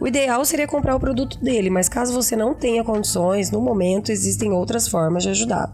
O 0.00 0.06
ideal 0.06 0.42
seria 0.44 0.66
comprar 0.66 0.96
o 0.96 1.00
produto 1.00 1.38
dele, 1.38 1.68
mas 1.68 1.88
caso 1.88 2.14
você 2.14 2.34
não 2.34 2.54
tenha 2.54 2.82
condições, 2.82 3.50
no 3.50 3.60
momento 3.60 4.10
existem 4.10 4.50
outras 4.50 4.88
formas 4.88 5.24
de 5.24 5.28
ajudar. 5.30 5.70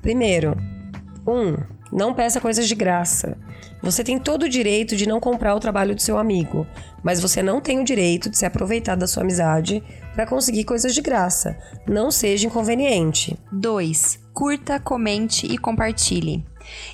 Primeiro, 0.00 0.56
um, 1.26 1.56
não 1.92 2.12
peça 2.12 2.40
coisas 2.40 2.66
de 2.66 2.74
graça. 2.74 3.38
Você 3.82 4.04
tem 4.04 4.16
todo 4.16 4.44
o 4.44 4.48
direito 4.48 4.94
de 4.94 5.08
não 5.08 5.18
comprar 5.18 5.56
o 5.56 5.60
trabalho 5.60 5.94
do 5.94 6.00
seu 6.00 6.16
amigo, 6.16 6.64
mas 7.02 7.20
você 7.20 7.42
não 7.42 7.60
tem 7.60 7.80
o 7.80 7.84
direito 7.84 8.30
de 8.30 8.38
se 8.38 8.46
aproveitar 8.46 8.94
da 8.94 9.08
sua 9.08 9.24
amizade 9.24 9.82
para 10.14 10.26
conseguir 10.26 10.62
coisas 10.62 10.94
de 10.94 11.00
graça. 11.00 11.58
Não 11.86 12.10
seja 12.10 12.46
inconveniente. 12.46 13.36
2. 13.50 14.20
Curta, 14.32 14.78
comente 14.78 15.46
e 15.46 15.58
compartilhe. 15.58 16.44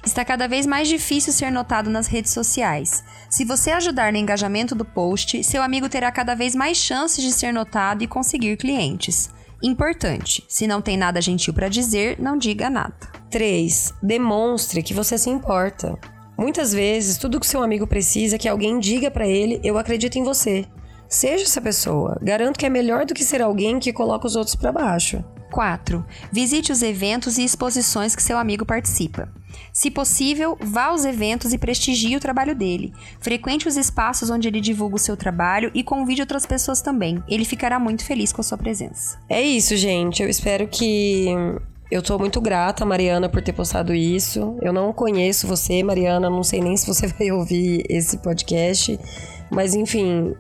Está 0.03 0.25
cada 0.25 0.49
vez 0.49 0.65
mais 0.67 0.89
difícil 0.89 1.31
ser 1.31 1.53
notado 1.53 1.91
nas 1.91 2.07
redes 2.07 2.33
sociais. 2.33 3.05
Se 3.29 3.45
você 3.45 3.71
ajudar 3.71 4.11
no 4.11 4.19
engajamento 4.19 4.75
do 4.75 4.85
post, 4.85 5.45
seu 5.45 5.63
amigo 5.63 5.91
terá 5.91 6.11
cada 6.11 6.35
vez 6.35 6.55
mais 6.55 6.79
chances 6.79 7.23
de 7.23 7.33
ser 7.33 7.53
notado 7.53 8.03
e 8.03 8.09
conseguir 8.09 8.57
clientes. 8.57 9.29
Importante: 9.63 10.43
se 10.49 10.67
não 10.67 10.81
tem 10.81 10.97
nada 10.97 11.21
gentil 11.21 11.53
para 11.53 11.69
dizer, 11.69 12.19
não 12.19 12.39
diga 12.39 12.71
nada. 12.71 12.97
3. 13.31 13.93
Demonstre 14.03 14.83
que 14.83 14.95
você 14.95 15.19
se 15.19 15.29
importa. 15.29 15.99
Muitas 16.39 16.73
vezes, 16.73 17.19
tudo 17.19 17.41
que 17.41 17.47
seu 17.47 17.63
amigo 17.63 17.85
precisa 17.87 18.37
é 18.37 18.39
que 18.39 18.49
alguém 18.49 18.79
diga 18.79 19.11
para 19.11 19.27
ele: 19.27 19.61
Eu 19.65 19.77
acredito 19.77 20.17
em 20.17 20.23
você. 20.23 20.65
Seja 21.09 21.43
essa 21.43 21.61
pessoa. 21.61 22.17
Garanto 22.23 22.59
que 22.59 22.67
é 22.67 22.71
melhor 22.71 23.05
do 23.05 23.15
que 23.15 23.25
ser 23.25 23.43
alguém 23.43 23.81
que 23.81 23.93
coloca 23.93 24.27
os 24.27 24.37
outros 24.37 24.55
para 24.55 24.71
baixo. 24.71 25.25
4. 25.51 26.05
Visite 26.31 26.71
os 26.71 26.83
eventos 26.83 27.39
e 27.39 27.45
exposições 27.45 28.15
que 28.15 28.23
seu 28.23 28.39
amigo 28.39 28.67
participa. 28.67 29.33
Se 29.73 29.91
possível, 29.91 30.57
vá 30.61 30.87
aos 30.87 31.05
eventos 31.05 31.53
e 31.53 31.59
prestigie 31.59 32.17
o 32.17 32.21
trabalho 32.21 32.55
dele. 32.55 32.93
Frequente 33.21 33.67
os 33.67 33.77
espaços 33.77 34.31
onde 34.31 34.47
ele 34.47 34.61
divulga 34.61 34.97
o 34.97 34.99
seu 34.99 35.17
trabalho 35.17 35.71
e 35.75 35.83
convide 35.83 36.21
outras 36.21 36.45
pessoas 36.45 36.83
também. 36.83 37.23
Ele 37.27 37.45
ficará 37.45 37.79
muito 37.79 38.05
feliz 38.05 38.33
com 38.33 38.41
a 38.41 38.45
sua 38.45 38.59
presença. 38.59 39.19
É 39.29 39.41
isso, 39.41 39.77
gente. 39.77 40.23
Eu 40.23 40.29
espero 40.29 40.69
que. 40.69 41.29
Eu 41.91 42.03
tô 42.03 42.19
muito 42.19 42.41
grata, 42.41 42.85
Mariana, 42.85 43.29
por 43.29 43.41
ter 43.41 43.53
postado 43.53 43.95
isso. 43.95 44.59
Eu 44.61 44.73
não 44.73 44.93
conheço 44.93 45.47
você, 45.47 45.83
Mariana, 45.83 46.29
não 46.29 46.43
sei 46.43 46.61
nem 46.61 46.77
se 46.77 46.87
você 46.87 47.07
vai 47.19 47.31
ouvir 47.31 47.85
esse 47.89 48.19
podcast. 48.19 48.99
Mas, 49.51 49.75
enfim, 49.75 50.35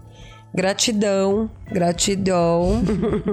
Gratidão, 0.53 1.51
gratidão. 1.71 2.83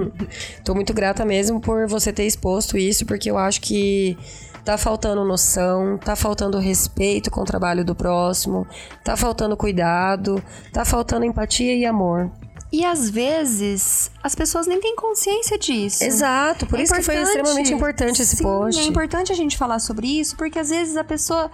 Tô 0.62 0.74
muito 0.74 0.92
grata 0.92 1.24
mesmo 1.24 1.60
por 1.60 1.88
você 1.88 2.12
ter 2.12 2.24
exposto 2.24 2.76
isso, 2.76 3.06
porque 3.06 3.30
eu 3.30 3.38
acho 3.38 3.60
que 3.62 4.16
tá 4.64 4.76
faltando 4.76 5.24
noção, 5.24 5.96
tá 5.96 6.14
faltando 6.14 6.58
respeito 6.58 7.30
com 7.30 7.40
o 7.40 7.44
trabalho 7.44 7.84
do 7.84 7.94
próximo, 7.94 8.66
tá 9.02 9.16
faltando 9.16 9.56
cuidado, 9.56 10.42
tá 10.72 10.84
faltando 10.84 11.24
empatia 11.24 11.74
e 11.74 11.86
amor. 11.86 12.30
E 12.72 12.84
às 12.84 13.08
vezes 13.08 14.10
as 14.22 14.34
pessoas 14.34 14.66
nem 14.66 14.80
têm 14.80 14.96
consciência 14.96 15.58
disso. 15.58 16.02
Exato, 16.02 16.66
por 16.66 16.78
É 16.78 16.82
isso 16.82 16.94
que 16.94 17.02
foi 17.02 17.16
extremamente 17.16 17.72
importante 17.72 18.20
esse 18.22 18.36
Sim, 18.36 18.42
post. 18.42 18.80
É 18.80 18.84
importante 18.84 19.32
a 19.32 19.34
gente 19.34 19.56
falar 19.56 19.78
sobre 19.78 20.06
isso, 20.06 20.36
porque 20.36 20.58
às 20.58 20.70
vezes 20.70 20.96
a 20.96 21.04
pessoa 21.04 21.50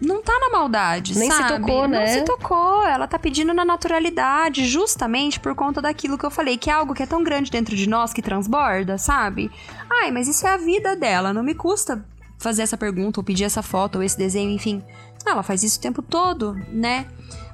não 0.00 0.22
tá 0.22 0.38
na 0.38 0.50
maldade, 0.50 1.16
Nem 1.18 1.30
se 1.30 1.36
sabe? 1.36 1.60
tocou, 1.60 1.88
né? 1.88 2.00
Não 2.00 2.06
se 2.06 2.22
tocou, 2.22 2.84
ela 2.84 3.06
tá 3.06 3.18
pedindo 3.18 3.52
na 3.54 3.64
naturalidade, 3.64 4.66
justamente 4.66 5.40
por 5.40 5.54
conta 5.54 5.80
daquilo 5.80 6.18
que 6.18 6.24
eu 6.24 6.30
falei, 6.30 6.56
que 6.58 6.70
é 6.70 6.72
algo 6.72 6.94
que 6.94 7.02
é 7.02 7.06
tão 7.06 7.22
grande 7.22 7.50
dentro 7.50 7.74
de 7.74 7.88
nós 7.88 8.12
que 8.12 8.22
transborda, 8.22 8.98
sabe? 8.98 9.50
Ai, 9.90 10.10
mas 10.10 10.28
isso 10.28 10.46
é 10.46 10.50
a 10.50 10.56
vida 10.56 10.94
dela, 10.94 11.32
não 11.32 11.42
me 11.42 11.54
custa 11.54 12.04
fazer 12.38 12.62
essa 12.62 12.76
pergunta, 12.76 13.20
ou 13.20 13.24
pedir 13.24 13.44
essa 13.44 13.62
foto, 13.62 13.96
ou 13.96 14.02
esse 14.02 14.18
desenho, 14.18 14.50
enfim. 14.50 14.82
Ela 15.24 15.42
faz 15.42 15.62
isso 15.62 15.78
o 15.78 15.82
tempo 15.82 16.02
todo, 16.02 16.54
né? 16.68 17.06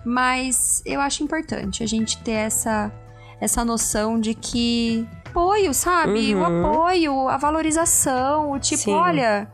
Mas 0.04 0.82
eu 0.86 1.00
acho 1.00 1.22
importante 1.22 1.82
a 1.82 1.86
gente 1.86 2.18
ter 2.18 2.32
essa, 2.32 2.90
essa 3.40 3.64
noção 3.64 4.18
de 4.18 4.34
que 4.34 5.06
apoio, 5.26 5.72
sabe? 5.74 6.34
O 6.34 6.38
Uhum. 6.38 6.66
apoio, 6.66 7.28
a 7.28 7.36
valorização, 7.36 8.50
o 8.52 8.58
tipo, 8.58 8.82
Sim. 8.82 8.94
olha, 8.94 9.46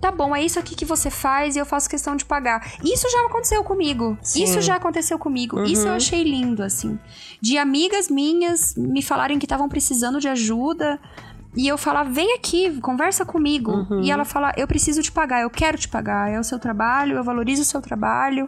tá 0.00 0.10
bom, 0.10 0.34
é 0.34 0.42
isso 0.42 0.58
aqui 0.58 0.74
que 0.74 0.84
você 0.84 1.08
faz 1.10 1.54
e 1.54 1.58
eu 1.60 1.66
faço 1.66 1.88
questão 1.88 2.16
de 2.16 2.24
pagar. 2.24 2.72
Isso 2.82 3.08
já 3.10 3.26
aconteceu 3.26 3.62
comigo. 3.62 4.18
Sim. 4.22 4.42
Isso 4.44 4.60
já 4.60 4.76
aconteceu 4.76 5.18
comigo. 5.18 5.62
Isso 5.62 5.82
eu 5.86 5.90
Uhum. 5.90 5.96
achei 5.96 6.24
lindo, 6.24 6.62
assim. 6.62 6.98
De 7.40 7.56
amigas 7.58 8.08
minhas 8.08 8.74
me 8.76 9.02
falarem 9.02 9.38
que 9.38 9.44
estavam 9.46 9.68
precisando 9.68 10.18
de 10.18 10.28
ajuda. 10.28 10.98
E 11.54 11.68
eu 11.68 11.76
falar, 11.76 12.04
vem 12.04 12.34
aqui, 12.34 12.80
conversa 12.80 13.26
comigo. 13.26 13.72
Uhum. 13.72 14.00
E 14.02 14.10
ela 14.10 14.24
falar, 14.24 14.54
eu 14.56 14.66
preciso 14.66 15.02
te 15.02 15.12
pagar, 15.12 15.42
eu 15.42 15.50
quero 15.50 15.76
te 15.76 15.86
pagar. 15.86 16.30
É 16.30 16.40
o 16.40 16.42
seu 16.44 16.58
trabalho, 16.58 17.16
eu 17.18 17.22
valorizo 17.22 17.60
o 17.60 17.64
seu 17.64 17.80
trabalho. 17.82 18.46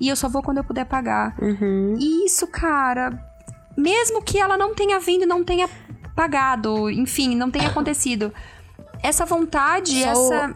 E 0.00 0.08
eu 0.08 0.16
só 0.16 0.28
vou 0.28 0.42
quando 0.42 0.58
eu 0.58 0.64
puder 0.64 0.84
pagar. 0.84 1.34
Uhum. 1.40 1.96
E 1.98 2.26
isso, 2.26 2.46
cara, 2.46 3.18
mesmo 3.76 4.22
que 4.22 4.38
ela 4.38 4.56
não 4.56 4.74
tenha 4.74 4.98
vindo 4.98 5.22
e 5.22 5.26
não 5.26 5.44
tenha 5.44 5.68
pagado, 6.14 6.90
enfim, 6.90 7.34
não 7.34 7.50
tenha 7.50 7.68
acontecido, 7.68 8.32
essa 9.02 9.24
vontade, 9.24 10.02
essa, 10.02 10.54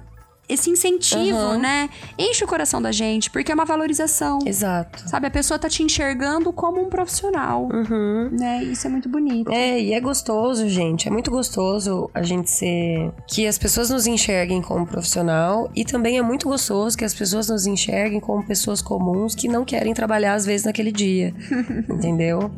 esse 0.48 0.70
incentivo, 0.70 1.36
Uhum. 1.38 1.58
né, 1.58 1.88
enche 2.18 2.44
o 2.44 2.48
coração 2.48 2.80
da 2.80 2.90
gente, 2.92 3.30
porque 3.30 3.52
é 3.52 3.54
uma 3.54 3.64
valorização. 3.64 4.38
Exato. 4.46 5.08
Sabe, 5.08 5.26
a 5.26 5.30
pessoa 5.30 5.58
tá 5.58 5.68
te 5.68 5.82
enxergando 5.82 6.52
como 6.52 6.80
um 6.80 6.88
profissional, 6.88 7.68
Uhum. 7.72 8.30
né? 8.32 8.62
Isso 8.64 8.86
é 8.86 8.90
muito 8.90 9.08
bonito. 9.08 9.50
É, 9.52 9.80
e 9.80 9.92
é 9.92 10.00
gostoso, 10.00 10.68
gente. 10.68 11.06
É 11.08 11.10
muito 11.10 11.30
gostoso 11.30 12.10
a 12.14 12.22
gente 12.22 12.50
ser. 12.50 13.12
Que 13.26 13.46
as 13.46 13.58
pessoas 13.58 13.90
nos 13.90 14.06
enxerguem 14.06 14.62
como 14.62 14.86
profissional. 14.86 15.70
E 15.74 15.84
também 15.84 16.18
é 16.18 16.22
muito 16.22 16.48
gostoso 16.48 16.96
que 16.96 17.04
as 17.04 17.14
pessoas 17.14 17.48
nos 17.48 17.66
enxerguem 17.66 18.20
como 18.20 18.42
pessoas 18.44 18.80
comuns 18.80 19.34
que 19.34 19.48
não 19.48 19.64
querem 19.64 19.92
trabalhar, 19.94 20.34
às 20.34 20.46
vezes, 20.46 20.64
naquele 20.66 20.92
dia. 20.92 21.34
entendeu? 21.90 22.50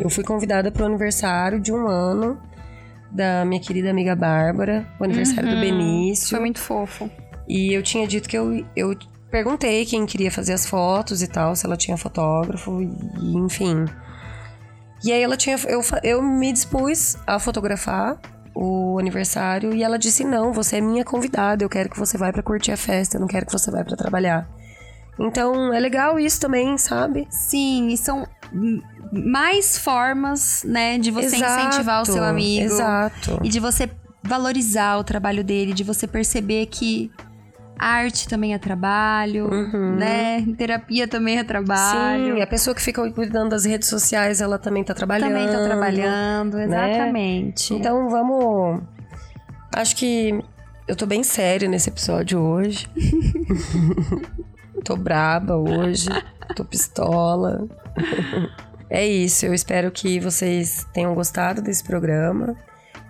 Eu 0.00 0.10
fui 0.10 0.24
convidada 0.24 0.70
para 0.70 0.82
o 0.82 0.86
aniversário 0.86 1.60
de 1.60 1.72
um 1.72 1.86
ano 1.88 2.38
da 3.10 3.44
minha 3.44 3.60
querida 3.60 3.90
amiga 3.90 4.14
Bárbara, 4.14 4.86
o 5.00 5.04
aniversário 5.04 5.48
do 5.48 5.60
Benício. 5.60 6.28
Foi 6.30 6.40
muito 6.40 6.58
fofo. 6.58 7.10
E 7.48 7.72
eu 7.72 7.82
tinha 7.82 8.06
dito 8.06 8.28
que 8.28 8.36
eu, 8.36 8.64
eu 8.76 8.96
perguntei 9.30 9.86
quem 9.86 10.04
queria 10.04 10.30
fazer 10.30 10.52
as 10.52 10.66
fotos 10.66 11.22
e 11.22 11.26
tal, 11.26 11.56
se 11.56 11.64
ela 11.64 11.76
tinha 11.76 11.96
fotógrafo, 11.96 12.82
e 12.82 13.36
enfim. 13.36 13.86
E 15.02 15.12
aí 15.12 15.22
ela 15.22 15.36
tinha. 15.36 15.56
Eu, 15.66 15.80
eu 16.02 16.22
me 16.22 16.52
dispus 16.52 17.16
a 17.26 17.38
fotografar 17.38 18.20
o 18.54 18.98
aniversário 18.98 19.74
e 19.74 19.82
ela 19.82 19.98
disse: 19.98 20.24
Não, 20.24 20.52
você 20.52 20.76
é 20.76 20.80
minha 20.80 21.04
convidada, 21.04 21.64
eu 21.64 21.68
quero 21.68 21.88
que 21.88 21.98
você 21.98 22.18
vá 22.18 22.32
pra 22.32 22.42
curtir 22.42 22.72
a 22.72 22.76
festa, 22.76 23.16
eu 23.16 23.20
não 23.20 23.28
quero 23.28 23.46
que 23.46 23.52
você 23.52 23.70
vá 23.70 23.84
pra 23.84 23.96
trabalhar. 23.96 24.48
Então 25.18 25.72
é 25.72 25.80
legal 25.80 26.18
isso 26.18 26.40
também, 26.40 26.76
sabe? 26.78 27.26
Sim, 27.30 27.88
e 27.88 27.96
são 27.96 28.26
mais 29.12 29.78
formas, 29.78 30.62
né, 30.64 30.98
de 30.98 31.10
você 31.10 31.36
Exato, 31.36 31.60
incentivar 31.60 32.02
o 32.02 32.04
seu 32.04 32.22
amigo. 32.22 32.64
Exato. 32.64 33.40
E 33.42 33.48
de 33.48 33.58
você 33.58 33.90
valorizar 34.22 34.98
o 34.98 35.04
trabalho 35.04 35.42
dele, 35.42 35.72
de 35.72 35.82
você 35.82 36.06
perceber 36.06 36.66
que 36.66 37.10
arte 37.78 38.28
também 38.28 38.54
é 38.54 38.58
trabalho, 38.58 39.46
Uhum. 39.52 39.96
né? 39.96 40.44
Terapia 40.56 41.06
também 41.06 41.38
é 41.38 41.44
trabalho. 41.44 42.36
Sim, 42.36 42.42
a 42.42 42.46
pessoa 42.46 42.74
que 42.74 42.82
fica 42.82 43.08
cuidando 43.12 43.50
das 43.50 43.64
redes 43.64 43.88
sociais, 43.88 44.40
ela 44.40 44.58
também 44.58 44.82
tá 44.84 44.94
trabalhando. 44.94 45.30
também 45.32 45.46
tá 45.46 45.64
trabalhando, 45.64 46.58
exatamente. 46.60 47.74
Então 47.74 48.08
vamos. 48.08 48.82
Acho 49.74 49.94
que 49.96 50.38
eu 50.86 50.96
tô 50.96 51.06
bem 51.06 51.22
séria 51.22 51.68
nesse 51.68 51.88
episódio 51.90 52.40
hoje. 52.40 52.88
tô 54.84 54.96
braba 54.96 55.56
hoje. 55.56 56.08
Tô 56.56 56.64
pistola. 56.64 57.66
é 58.90 59.06
isso. 59.06 59.44
Eu 59.46 59.54
espero 59.54 59.90
que 59.90 60.18
vocês 60.18 60.86
tenham 60.92 61.14
gostado 61.14 61.60
desse 61.60 61.84
programa. 61.84 62.56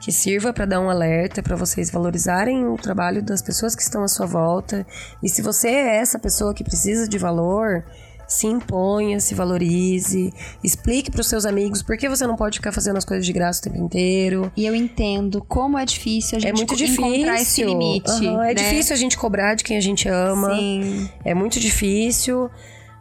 Que 0.01 0.13
sirva 0.13 0.53
para 0.53 0.65
dar 0.65 0.81
um 0.81 0.89
alerta, 0.89 1.43
para 1.43 1.57
vocês 1.57 1.91
valorizarem 1.91 2.67
o 2.67 2.77
trabalho 2.77 3.23
das 3.23 3.43
pessoas 3.43 3.75
que 3.75 3.83
estão 3.83 4.03
à 4.03 4.09
sua 4.09 4.27
volta. 4.27 4.87
E 5.23 5.29
se 5.29 5.43
você 5.43 5.69
é 5.69 5.97
essa 5.97 6.19
pessoa 6.19 6.55
que 6.55 6.63
precisa 6.63 7.09
de 7.09 7.19
valor, 7.19 7.85
se 8.29 8.47
imponha, 8.47 9.19
se 9.19 9.35
valorize, 9.35 10.33
explique 10.63 11.11
para 11.11 11.23
os 11.23 11.27
seus 11.27 11.45
amigos 11.45 11.83
por 11.83 11.97
que 11.97 12.09
você 12.09 12.27
não 12.27 12.37
pode 12.37 12.59
ficar 12.59 12.73
fazendo 12.73 12.99
as 12.99 13.05
coisas 13.05 13.25
de 13.27 13.33
graça 13.33 13.61
o 13.61 13.63
tempo 13.65 13.79
inteiro. 13.85 14.53
E 14.57 14.67
eu 14.67 14.75
entendo 14.75 15.43
como 15.49 15.79
é 15.79 15.85
difícil 15.85 16.37
a 16.37 16.41
gente 16.41 16.51
É 16.51 16.53
muito 16.53 16.77
difícil. 16.77 17.05
encontrar 17.05 17.41
esse 17.41 17.65
limite. 17.65 18.11
Aham, 18.11 18.45
é 18.45 18.49
né? 18.49 18.55
difícil 18.55 18.95
a 18.95 18.99
gente 18.99 19.17
cobrar 19.17 19.55
de 19.55 19.65
quem 19.65 19.77
a 19.77 19.81
gente 19.81 20.09
ama. 20.09 20.55
Sim. 20.55 21.09
É 21.25 21.35
muito 21.35 21.59
difícil. 21.59 22.51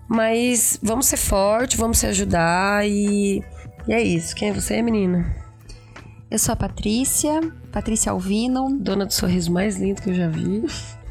Mas 0.07 0.79
vamos 0.81 1.05
ser 1.07 1.17
fortes, 1.17 1.77
vamos 1.77 1.97
se 1.99 2.07
ajudar 2.07 2.87
e. 2.87 3.43
E 3.85 3.93
é 3.93 4.01
isso. 4.01 4.33
Quem 4.33 4.49
é 4.49 4.53
você, 4.53 4.81
menina? 4.81 5.46
Eu 6.29 6.37
sou 6.37 6.51
a 6.51 6.55
Patrícia, 6.57 7.39
Patrícia 7.71 8.11
Alvino, 8.11 8.77
Dona 8.77 9.05
do 9.05 9.13
sorriso 9.13 9.49
mais 9.49 9.77
lindo 9.77 10.01
que 10.01 10.09
eu 10.09 10.13
já 10.13 10.27
vi. 10.27 10.61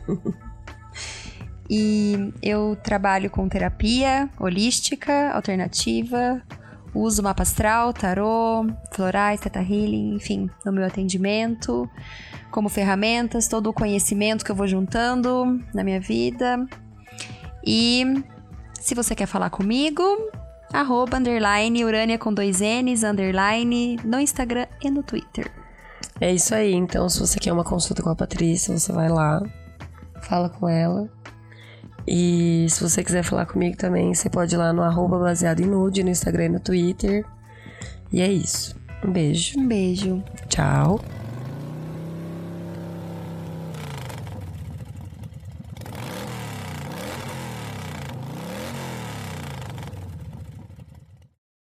e 1.71 2.35
eu 2.43 2.77
trabalho 2.83 3.31
com 3.31 3.49
terapia 3.49 4.29
holística, 4.39 5.31
alternativa, 5.33 6.43
uso 6.95 7.23
mapa 7.23 7.45
astral, 7.45 7.95
tarô, 7.95 8.67
florais, 8.93 9.41
teta 9.41 9.61
healing, 9.61 10.17
enfim, 10.17 10.51
no 10.63 10.71
meu 10.71 10.85
atendimento, 10.85 11.89
como 12.51 12.69
ferramentas, 12.69 13.49
todo 13.49 13.69
o 13.69 13.73
conhecimento 13.73 14.45
que 14.45 14.51
eu 14.51 14.57
vou 14.57 14.69
juntando 14.69 15.65
na 15.73 15.83
minha 15.83 16.01
vida. 16.01 16.63
E 17.65 18.23
se 18.75 18.95
você 18.95 19.15
quer 19.15 19.27
falar 19.27 19.49
comigo, 19.49 20.03
arroba, 20.73 21.17
underline, 21.17 21.85
urânia 21.85 22.19
com 22.19 22.33
dois 22.33 22.61
N's, 22.61 23.03
underline, 23.03 23.97
no 24.05 24.21
Instagram 24.21 24.67
e 24.83 24.91
no 24.91 25.03
Twitter. 25.03 25.51
É 26.21 26.33
isso 26.33 26.55
aí. 26.55 26.73
Então, 26.73 27.09
se 27.09 27.21
você 27.21 27.39
quer 27.39 27.53
uma 27.53 27.65
consulta 27.65 28.03
com 28.03 28.11
a 28.11 28.17
Patrícia, 28.17 28.77
você 28.77 28.93
vai 28.93 29.09
lá, 29.09 29.43
fala 30.23 30.49
com 30.49 30.69
ela. 30.69 31.09
E 32.07 32.67
se 32.71 32.81
você 32.83 33.03
quiser 33.03 33.25
falar 33.25 33.47
comigo 33.47 33.77
também, 33.77 34.15
você 34.15 34.31
pode 34.31 34.55
ir 34.55 34.59
lá 34.59 34.73
no 34.73 34.83
arroba 34.83 35.19
baseado 35.19 35.61
em 35.61 35.67
nude, 35.67 36.05
no 36.05 36.11
Instagram 36.11 36.45
e 36.45 36.49
no 36.51 36.61
Twitter. 36.61 37.25
E 38.13 38.21
é 38.21 38.29
isso. 38.29 38.77
Um 39.05 39.11
beijo. 39.11 39.59
Um 39.59 39.67
beijo. 39.67 40.23
Tchau. 40.49 41.01